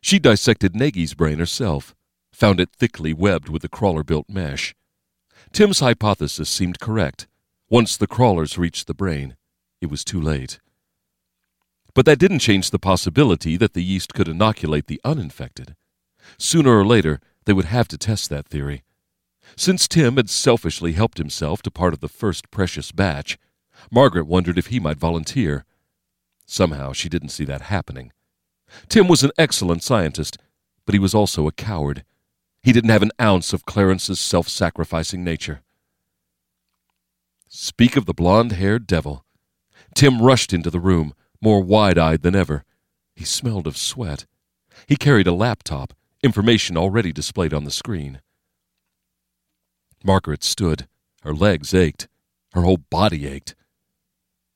She 0.00 0.18
dissected 0.18 0.76
Nagy's 0.76 1.14
brain 1.14 1.38
herself, 1.38 1.94
found 2.32 2.60
it 2.60 2.70
thickly 2.76 3.14
webbed 3.14 3.48
with 3.48 3.62
the 3.62 3.68
crawler 3.68 4.02
built 4.02 4.28
mesh. 4.28 4.74
Tim's 5.52 5.80
hypothesis 5.80 6.50
seemed 6.50 6.80
correct. 6.80 7.26
Once 7.70 7.96
the 7.96 8.06
crawlers 8.06 8.58
reached 8.58 8.86
the 8.86 8.94
brain, 8.94 9.36
it 9.80 9.90
was 9.90 10.04
too 10.04 10.20
late. 10.20 10.60
But 11.94 12.06
that 12.06 12.18
didn't 12.18 12.40
change 12.40 12.70
the 12.70 12.78
possibility 12.78 13.56
that 13.56 13.72
the 13.72 13.82
yeast 13.82 14.12
could 14.14 14.28
inoculate 14.28 14.88
the 14.88 15.00
uninfected. 15.04 15.76
Sooner 16.38 16.76
or 16.76 16.84
later, 16.84 17.20
they 17.44 17.52
would 17.52 17.66
have 17.66 17.88
to 17.88 17.98
test 17.98 18.30
that 18.30 18.46
theory. 18.46 18.82
Since 19.56 19.88
Tim 19.88 20.16
had 20.16 20.30
selfishly 20.30 20.92
helped 20.92 21.18
himself 21.18 21.62
to 21.62 21.70
part 21.70 21.92
of 21.92 22.00
the 22.00 22.08
first 22.08 22.50
precious 22.50 22.92
batch, 22.92 23.38
Margaret 23.90 24.26
wondered 24.26 24.58
if 24.58 24.66
he 24.66 24.80
might 24.80 24.96
volunteer. 24.96 25.64
Somehow 26.46 26.92
she 26.92 27.08
didn't 27.08 27.28
see 27.28 27.44
that 27.44 27.62
happening. 27.62 28.12
Tim 28.88 29.08
was 29.08 29.22
an 29.22 29.30
excellent 29.38 29.82
scientist, 29.82 30.38
but 30.86 30.94
he 30.94 30.98
was 30.98 31.14
also 31.14 31.46
a 31.46 31.52
coward. 31.52 32.04
He 32.62 32.72
didn't 32.72 32.90
have 32.90 33.02
an 33.02 33.12
ounce 33.20 33.52
of 33.52 33.66
Clarence's 33.66 34.20
self 34.20 34.48
sacrificing 34.48 35.22
nature. 35.22 35.60
Speak 37.48 37.96
of 37.96 38.06
the 38.06 38.14
blond 38.14 38.52
haired 38.52 38.86
devil. 38.86 39.24
Tim 39.94 40.20
rushed 40.20 40.52
into 40.52 40.70
the 40.70 40.80
room, 40.80 41.14
more 41.40 41.62
wide 41.62 41.98
eyed 41.98 42.22
than 42.22 42.34
ever. 42.34 42.64
He 43.14 43.24
smelled 43.24 43.66
of 43.66 43.76
sweat. 43.76 44.26
He 44.88 44.96
carried 44.96 45.26
a 45.26 45.32
laptop, 45.32 45.92
information 46.24 46.76
already 46.76 47.12
displayed 47.12 47.54
on 47.54 47.64
the 47.64 47.70
screen. 47.70 48.20
Margaret 50.02 50.42
stood. 50.42 50.88
Her 51.22 51.34
legs 51.34 51.72
ached. 51.74 52.08
Her 52.52 52.62
whole 52.62 52.78
body 52.78 53.26
ached. 53.26 53.54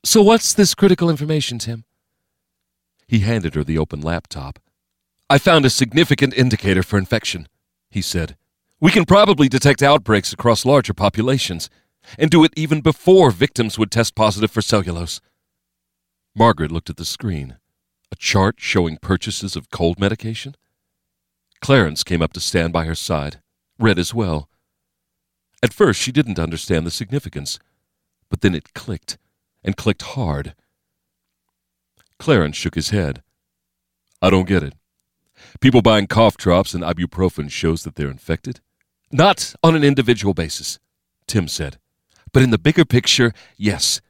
So 0.05 0.23
what's 0.23 0.55
this 0.55 0.75
critical 0.75 1.11
information, 1.11 1.59
Tim? 1.59 1.85
He 3.07 3.21
handed 3.21 3.55
her 3.55 3.65
the 3.65 3.79
open 3.79 4.01
laptop. 4.01 4.59
I 5.31 5.39
found 5.39 5.65
a 5.65 5.71
significant 5.71 6.35
indicator 6.35 6.83
for 6.83 6.99
infection, 6.99 7.49
he 7.91 8.01
said. 8.01 8.37
We 8.81 8.91
can 8.91 9.05
probably 9.05 9.49
detect 9.49 9.83
outbreaks 9.83 10.33
across 10.33 10.65
larger 10.65 10.95
populations, 10.95 11.69
and 12.19 12.31
do 12.31 12.45
it 12.45 12.53
even 12.57 12.81
before 12.81 13.31
victims 13.31 13.79
would 13.79 13.91
test 13.91 14.15
positive 14.15 14.51
for 14.51 14.63
cellulose. 14.63 15.21
Margaret 16.35 16.71
looked 16.71 16.89
at 16.89 16.97
the 16.97 17.05
screen. 17.05 17.57
A 18.11 18.17
chart 18.17 18.57
showing 18.59 18.97
purchases 18.97 19.57
of 19.57 19.71
cold 19.71 19.99
medication? 19.99 20.55
Clarence 21.61 22.05
came 22.05 22.23
up 22.23 22.33
to 22.35 22.41
stand 22.41 22.73
by 22.73 22.85
her 22.85 22.95
side, 22.95 23.41
read 23.79 23.99
as 23.99 24.15
well. 24.15 24.49
At 25.63 25.75
first, 25.75 26.01
she 26.01 26.13
didn't 26.13 26.39
understand 26.39 26.87
the 26.87 26.91
significance, 26.91 27.59
but 28.31 28.41
then 28.43 28.55
it 28.55 28.75
clicked, 28.75 29.19
and 29.65 29.77
clicked 29.77 30.03
hard. 30.03 30.55
Clarence 32.19 32.57
shook 32.57 32.75
his 32.75 32.91
head. 32.91 33.23
I 34.21 34.31
don't 34.31 34.49
get 34.49 34.63
it. 34.63 34.75
People 35.61 35.83
buying 35.83 36.07
cough 36.07 36.37
drops 36.37 36.75
and 36.75 36.83
ibuprofen 36.83 37.51
shows 37.51 37.85
that 37.85 37.95
they're 37.95 38.11
infected? 38.11 38.61
Not 39.11 39.55
on 39.63 39.75
an 39.75 39.85
individual 39.85 40.35
basis, 40.35 40.79
Tim 41.27 41.49
said. 41.49 41.79
But 42.33 42.43
in 42.43 42.51
the 42.51 42.59
bigger 42.59 42.85
picture, 42.85 43.33
yes. 43.57 44.01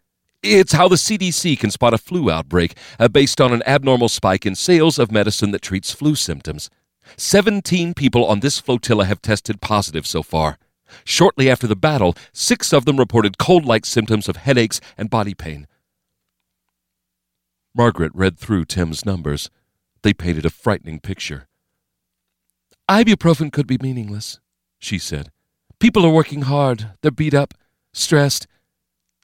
It's 0.43 0.73
how 0.73 0.89
the 0.89 0.97
CDC 0.97 1.59
can 1.59 1.71
spot 1.71 1.95
a 1.95 1.99
flu 1.99 2.31
outbreak 2.31 2.77
uh, 2.99 3.09
based 3.09 3.41
on 3.41 3.53
an 3.53 3.63
abnormal 3.67 4.09
spike 4.09 4.47
in 4.47 4.55
sales 4.55 4.99
of 4.99 5.13
medicine 5.13 5.51
that 5.51 5.63
treats 5.63 5.93
flu 5.93 6.15
symptoms. 6.15 6.71
17 7.16 7.94
people 7.94 8.25
on 8.25 8.40
this 8.40 8.61
flotilla 8.61 9.05
have 9.05 9.23
tested 9.23 9.61
positive 9.61 10.07
so 10.07 10.23
far. 10.23 10.59
Shortly 11.05 11.51
after 11.51 11.66
the 11.66 11.77
battle, 11.77 12.14
six 12.33 12.73
of 12.73 12.85
them 12.85 12.97
reported 12.97 13.38
cold 13.38 13.64
like 13.64 13.85
symptoms 13.85 14.29
of 14.29 14.37
headaches 14.37 14.81
and 14.97 15.11
body 15.11 15.35
pain. 15.35 15.66
Margaret 17.75 18.12
read 18.14 18.38
through 18.38 18.64
Tim's 18.64 19.05
numbers. 19.05 19.51
They 20.03 20.12
painted 20.12 20.47
a 20.47 20.51
frightening 20.51 21.01
picture. 21.01 21.47
Ibuprofen 22.88 23.53
could 23.53 23.66
be 23.66 23.79
meaningless, 23.81 24.40
she 24.79 24.99
said. 24.99 25.31
People 25.79 26.05
are 26.05 26.11
working 26.11 26.42
hard. 26.42 26.92
They're 27.03 27.11
beat 27.11 27.35
up, 27.35 27.55
stressed. 27.92 28.47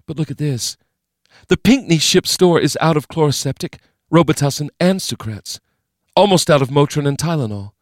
But 0.07 0.19
look 0.19 0.31
at 0.31 0.39
this. 0.39 0.77
The 1.49 1.57
Pinckney 1.57 1.99
ship 1.99 2.27
store 2.27 2.61
is 2.61 2.79
out 2.81 2.97
of 2.97 3.09
Chloraseptic, 3.09 3.79
Robitussin, 4.13 4.69
and 4.79 5.01
Sucrets. 5.01 5.59
Almost 6.15 6.49
out 6.49 6.63
of 6.63 6.69
Motrin 6.69 7.09
and 7.09 7.19
Tylenol. 7.19 7.73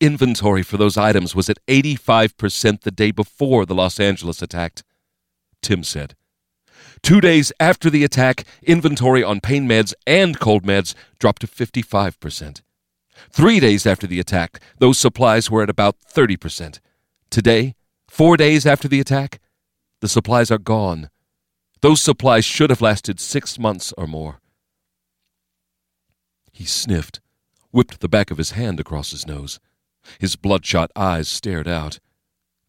Inventory 0.00 0.62
for 0.62 0.78
those 0.78 0.96
items 0.96 1.34
was 1.34 1.50
at 1.50 1.58
85% 1.66 2.80
the 2.80 2.90
day 2.90 3.10
before 3.10 3.66
the 3.66 3.74
Los 3.74 4.00
Angeles 4.00 4.40
attack, 4.40 4.80
Tim 5.62 5.84
said. 5.84 6.14
Two 7.02 7.20
days 7.20 7.52
after 7.60 7.90
the 7.90 8.02
attack, 8.02 8.44
inventory 8.62 9.22
on 9.22 9.40
pain 9.40 9.68
meds 9.68 9.92
and 10.06 10.40
cold 10.40 10.64
meds 10.64 10.94
dropped 11.18 11.42
to 11.42 11.46
55%. 11.46 12.62
Three 13.30 13.60
days 13.60 13.86
after 13.86 14.06
the 14.06 14.20
attack, 14.20 14.60
those 14.78 14.98
supplies 14.98 15.50
were 15.50 15.62
at 15.62 15.70
about 15.70 15.96
30%. 15.98 16.80
Today, 17.28 17.74
four 18.08 18.38
days 18.38 18.64
after 18.64 18.88
the 18.88 19.00
attack, 19.00 19.40
the 20.00 20.08
supplies 20.08 20.50
are 20.50 20.58
gone. 20.58 21.10
Those 21.82 22.00
supplies 22.00 22.44
should 22.46 22.70
have 22.70 22.80
lasted 22.80 23.20
six 23.20 23.58
months 23.58 23.92
or 23.98 24.06
more. 24.06 24.40
He 26.52 26.64
sniffed, 26.64 27.20
whipped 27.70 28.00
the 28.00 28.08
back 28.08 28.30
of 28.30 28.38
his 28.38 28.52
hand 28.52 28.80
across 28.80 29.10
his 29.10 29.26
nose. 29.26 29.60
His 30.18 30.36
bloodshot 30.36 30.90
eyes 30.96 31.28
stared 31.28 31.68
out. 31.68 31.98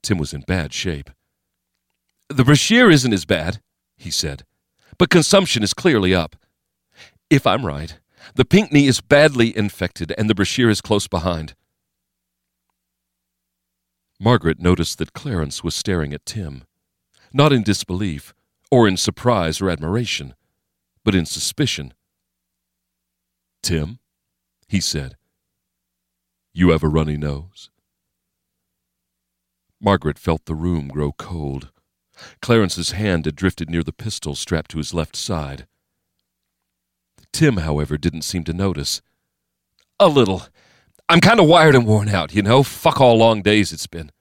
Tim 0.03 0.17
was 0.17 0.33
in 0.33 0.41
bad 0.41 0.73
shape. 0.73 1.09
The 2.29 2.43
Brashear 2.43 2.89
isn't 2.89 3.13
as 3.13 3.25
bad, 3.25 3.61
he 3.97 4.09
said, 4.09 4.45
but 4.97 5.09
consumption 5.09 5.63
is 5.63 5.73
clearly 5.73 6.15
up. 6.15 6.35
If 7.29 7.45
I'm 7.45 7.65
right, 7.65 7.99
the 8.35 8.45
Pinckney 8.45 8.87
is 8.87 9.01
badly 9.01 9.55
infected 9.55 10.13
and 10.17 10.29
the 10.29 10.35
Brashear 10.35 10.69
is 10.69 10.81
close 10.81 11.07
behind. 11.07 11.55
Margaret 14.19 14.59
noticed 14.59 14.97
that 14.99 15.13
Clarence 15.13 15.63
was 15.63 15.73
staring 15.73 16.13
at 16.13 16.25
Tim, 16.25 16.63
not 17.33 17.51
in 17.51 17.63
disbelief, 17.63 18.33
or 18.69 18.87
in 18.87 18.95
surprise 18.95 19.59
or 19.59 19.69
admiration, 19.69 20.35
but 21.03 21.15
in 21.15 21.25
suspicion. 21.25 21.93
Tim, 23.63 23.99
he 24.67 24.79
said, 24.79 25.15
you 26.53 26.69
have 26.69 26.83
a 26.83 26.89
runny 26.89 27.17
nose? 27.17 27.69
Margaret 29.79 30.19
felt 30.19 30.45
the 30.45 30.55
room 30.55 30.87
grow 30.87 31.11
cold. 31.13 31.71
Clarence's 32.41 32.91
hand 32.91 33.25
had 33.25 33.35
drifted 33.35 33.69
near 33.69 33.83
the 33.83 33.93
pistol 33.93 34.35
strapped 34.35 34.71
to 34.71 34.77
his 34.77 34.93
left 34.93 35.15
side. 35.15 35.65
Tim, 37.33 37.57
however, 37.57 37.97
didn't 37.97 38.23
seem 38.23 38.43
to 38.43 38.53
notice. 38.53 39.01
A 39.99 40.07
little. 40.07 40.43
I'm 41.09 41.21
kind 41.21 41.39
of 41.39 41.47
wired 41.47 41.75
and 41.75 41.85
worn 41.85 42.09
out, 42.09 42.33
you 42.33 42.41
know. 42.41 42.63
Fuck 42.63 43.01
all 43.01 43.17
long 43.17 43.41
days 43.41 43.71
it's 43.71 43.87
been. 43.87 44.11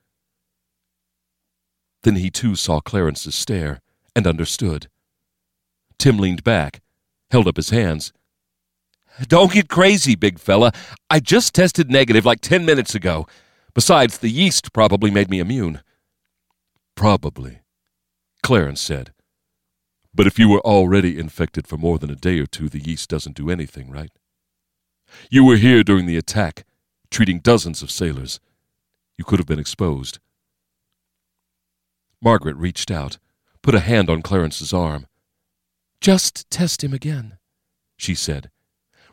Then 2.02 2.16
he 2.16 2.30
too 2.30 2.56
saw 2.56 2.80
Clarence's 2.80 3.34
stare 3.34 3.80
and 4.16 4.26
understood. 4.26 4.88
Tim 5.98 6.18
leaned 6.18 6.42
back, 6.42 6.80
held 7.30 7.46
up 7.46 7.56
his 7.56 7.70
hands. 7.70 8.12
Don't 9.28 9.52
get 9.52 9.68
crazy, 9.68 10.14
big 10.14 10.38
fella. 10.38 10.72
I 11.08 11.20
just 11.20 11.54
tested 11.54 11.90
negative 11.90 12.24
like 12.24 12.40
ten 12.40 12.64
minutes 12.64 12.94
ago. 12.94 13.26
Besides, 13.74 14.18
the 14.18 14.30
yeast 14.30 14.72
probably 14.72 15.10
made 15.10 15.30
me 15.30 15.38
immune. 15.38 15.82
Probably, 16.94 17.60
Clarence 18.42 18.80
said. 18.80 19.12
But 20.14 20.26
if 20.26 20.38
you 20.38 20.48
were 20.48 20.60
already 20.60 21.18
infected 21.18 21.66
for 21.66 21.76
more 21.76 21.98
than 21.98 22.10
a 22.10 22.16
day 22.16 22.40
or 22.40 22.46
two, 22.46 22.68
the 22.68 22.80
yeast 22.80 23.08
doesn't 23.08 23.36
do 23.36 23.50
anything, 23.50 23.90
right? 23.90 24.10
You 25.30 25.44
were 25.44 25.56
here 25.56 25.82
during 25.84 26.06
the 26.06 26.16
attack, 26.16 26.64
treating 27.10 27.40
dozens 27.40 27.82
of 27.82 27.90
sailors. 27.90 28.40
You 29.16 29.24
could 29.24 29.38
have 29.38 29.46
been 29.46 29.58
exposed. 29.58 30.18
Margaret 32.22 32.56
reached 32.56 32.90
out, 32.90 33.18
put 33.62 33.74
a 33.74 33.80
hand 33.80 34.10
on 34.10 34.22
Clarence's 34.22 34.72
arm. 34.72 35.06
Just 36.00 36.50
test 36.50 36.82
him 36.82 36.92
again, 36.92 37.38
she 37.96 38.14
said. 38.14 38.50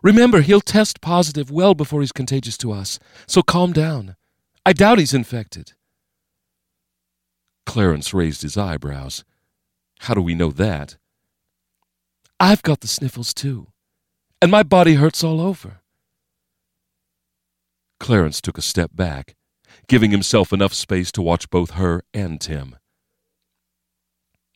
Remember, 0.01 0.41
he'll 0.41 0.61
test 0.61 1.01
positive 1.01 1.49
well 1.49 1.73
before 1.73 2.01
he's 2.01 2.11
contagious 2.11 2.57
to 2.59 2.71
us, 2.71 2.99
so 3.25 3.41
calm 3.41 3.73
down. 3.73 4.15
I 4.65 4.73
doubt 4.73 4.99
he's 4.99 5.13
infected. 5.13 5.73
Clarence 7.65 8.13
raised 8.13 8.43
his 8.43 8.57
eyebrows. 8.57 9.23
How 10.01 10.13
do 10.13 10.21
we 10.21 10.35
know 10.35 10.51
that? 10.51 10.97
I've 12.39 12.61
got 12.61 12.81
the 12.81 12.87
sniffles 12.87 13.33
too, 13.33 13.67
and 14.41 14.51
my 14.51 14.63
body 14.63 14.95
hurts 14.95 15.23
all 15.23 15.41
over. 15.41 15.81
Clarence 17.99 18.39
took 18.41 18.57
a 18.57 18.61
step 18.61 18.91
back, 18.93 19.35
giving 19.87 20.11
himself 20.11 20.53
enough 20.53 20.73
space 20.73 21.11
to 21.13 21.21
watch 21.21 21.49
both 21.49 21.71
her 21.71 22.03
and 22.13 22.39
Tim. 22.39 22.75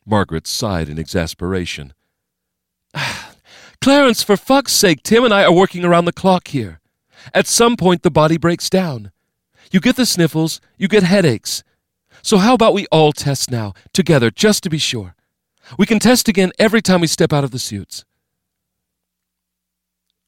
Margaret 0.05 0.45
sighed 0.47 0.89
in 0.89 0.99
exasperation. 0.99 1.93
Ah, 2.93 3.20
Clarence, 3.81 4.21
for 4.21 4.37
fuck's 4.37 4.73
sake, 4.73 5.01
Tim 5.01 5.23
and 5.23 5.33
I 5.33 5.43
are 5.43 5.51
working 5.51 5.83
around 5.83 6.05
the 6.05 6.13
clock 6.13 6.49
here. 6.49 6.79
At 7.33 7.47
some 7.47 7.75
point, 7.75 8.03
the 8.03 8.11
body 8.11 8.37
breaks 8.37 8.69
down. 8.69 9.11
You 9.71 9.79
get 9.79 9.95
the 9.95 10.05
sniffles, 10.05 10.61
you 10.77 10.87
get 10.87 11.01
headaches. 11.01 11.63
So, 12.21 12.37
how 12.37 12.53
about 12.53 12.75
we 12.75 12.85
all 12.91 13.11
test 13.11 13.49
now, 13.49 13.73
together, 13.91 14.29
just 14.29 14.61
to 14.63 14.69
be 14.69 14.77
sure? 14.77 15.15
We 15.79 15.87
can 15.87 15.97
test 15.97 16.27
again 16.27 16.51
every 16.59 16.83
time 16.83 17.01
we 17.01 17.07
step 17.07 17.33
out 17.33 17.43
of 17.43 17.49
the 17.49 17.57
suits. 17.57 18.05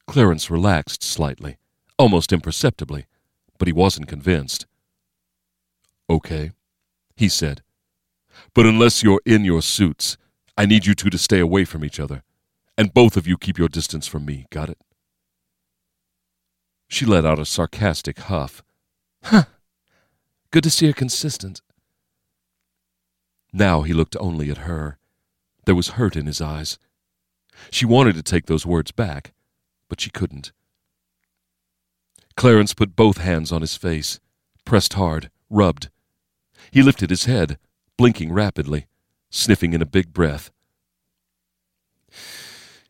Clarence 0.08 0.50
relaxed 0.50 1.04
slightly, 1.04 1.58
almost 2.00 2.34
imperceptibly, 2.34 3.06
but 3.60 3.68
he 3.68 3.74
wasn't 3.74 4.08
convinced. 4.08 4.66
Okay, 6.10 6.52
he 7.16 7.30
said. 7.30 7.62
But 8.56 8.66
unless 8.66 9.04
you're 9.04 9.22
in 9.28 9.46
your 9.46 9.62
suits, 9.62 10.18
I 10.58 10.66
need 10.66 10.88
you 10.88 10.96
two 10.96 11.12
to 11.12 11.20
stay 11.20 11.40
away 11.40 11.66
from 11.66 11.86
each 11.86 12.00
other. 12.00 12.24
And 12.78 12.94
both 12.94 13.18
of 13.18 13.28
you 13.28 13.38
keep 13.38 13.58
your 13.58 13.68
distance 13.68 14.08
from 14.08 14.26
me, 14.26 14.46
got 14.50 14.70
it? 14.70 14.80
She 16.88 17.06
let 17.06 17.26
out 17.26 17.40
a 17.40 17.46
sarcastic 17.46 18.20
huff. 18.20 18.64
Huh. 19.24 19.46
Good 20.52 20.64
to 20.64 20.70
see 20.70 20.88
her 20.88 20.94
consistent. 20.94 21.62
Now 23.52 23.82
he 23.84 23.94
looked 23.94 24.16
only 24.20 24.50
at 24.50 24.60
her. 24.60 24.98
There 25.66 25.76
was 25.76 25.90
hurt 25.90 26.16
in 26.16 26.26
his 26.26 26.42
eyes. 26.42 26.78
She 27.72 27.86
wanted 27.86 28.16
to 28.16 28.24
take 28.24 28.48
those 28.48 28.66
words 28.66 28.92
back, 28.92 29.34
but 29.88 30.02
she 30.02 30.10
couldn't. 30.10 30.52
Clarence 32.36 32.74
put 32.74 32.96
both 32.96 33.18
hands 33.18 33.52
on 33.52 33.62
his 33.62 33.78
face, 33.78 34.20
pressed 34.66 34.94
hard, 34.94 35.30
rubbed. 35.50 35.90
He 36.72 36.82
lifted 36.82 37.12
his 37.12 37.26
head, 37.26 37.60
blinking 37.98 38.34
rapidly, 38.34 38.88
sniffing 39.30 39.74
in 39.74 39.82
a 39.82 39.88
big 39.88 40.14
breath. 40.14 40.52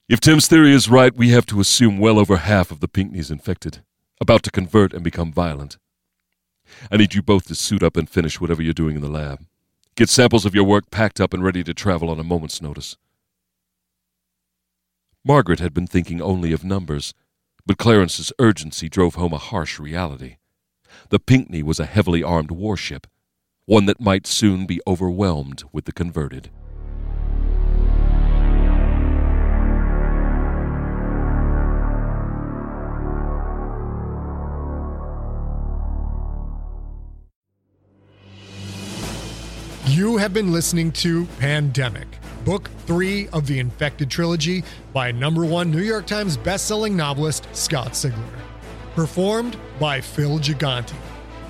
If 0.09 0.19
Tim's 0.19 0.47
theory 0.47 0.73
is 0.73 0.89
right, 0.89 1.15
we 1.15 1.29
have 1.29 1.45
to 1.45 1.61
assume 1.61 1.97
well 1.97 2.19
over 2.19 2.35
half 2.35 2.71
of 2.71 2.81
the 2.81 2.89
Pinckneys 2.89 3.31
infected, 3.31 3.83
about 4.19 4.43
to 4.43 4.51
convert 4.51 4.93
and 4.93 5.01
become 5.01 5.31
violent. 5.31 5.77
I 6.91 6.97
need 6.97 7.13
you 7.13 7.21
both 7.21 7.47
to 7.47 7.55
suit 7.55 7.81
up 7.81 7.95
and 7.95 8.09
finish 8.09 8.41
whatever 8.41 8.61
you're 8.61 8.73
doing 8.73 8.97
in 8.97 9.01
the 9.01 9.07
lab. 9.07 9.45
Get 9.95 10.09
samples 10.09 10.45
of 10.45 10.53
your 10.53 10.65
work 10.65 10.91
packed 10.91 11.21
up 11.21 11.33
and 11.33 11.41
ready 11.41 11.63
to 11.63 11.73
travel 11.73 12.09
on 12.09 12.19
a 12.19 12.23
moment's 12.23 12.61
notice. 12.61 12.97
Margaret 15.23 15.61
had 15.61 15.73
been 15.73 15.87
thinking 15.87 16.21
only 16.21 16.51
of 16.51 16.65
numbers, 16.65 17.13
but 17.65 17.77
Clarence's 17.77 18.33
urgency 18.39 18.89
drove 18.89 19.15
home 19.15 19.31
a 19.31 19.37
harsh 19.37 19.79
reality. 19.79 20.35
The 21.09 21.19
Pinckney 21.19 21.63
was 21.63 21.79
a 21.79 21.85
heavily 21.85 22.21
armed 22.21 22.51
warship, 22.51 23.07
one 23.65 23.85
that 23.85 24.01
might 24.01 24.27
soon 24.27 24.65
be 24.65 24.81
overwhelmed 24.85 25.63
with 25.71 25.85
the 25.85 25.93
converted. 25.93 26.49
You 39.87 40.15
have 40.15 40.33
been 40.33 40.53
listening 40.53 40.93
to 40.93 41.25
Pandemic, 41.39 42.07
book 42.45 42.69
three 42.87 43.27
of 43.33 43.47
the 43.47 43.59
Infected 43.59 44.09
trilogy 44.09 44.63
by 44.93 45.11
number 45.11 45.43
one 45.43 45.71
New 45.71 45.81
York 45.81 46.07
Times 46.07 46.37
bestselling 46.37 46.93
novelist 46.93 47.49
Scott 47.51 47.91
Sigler. 47.91 48.39
Performed 48.95 49.57
by 49.81 49.99
Phil 49.99 50.39
Gigante. 50.39 50.95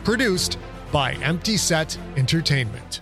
Produced 0.03 0.57
by 0.91 1.13
Empty 1.21 1.57
Set 1.57 1.95
Entertainment. 2.17 3.01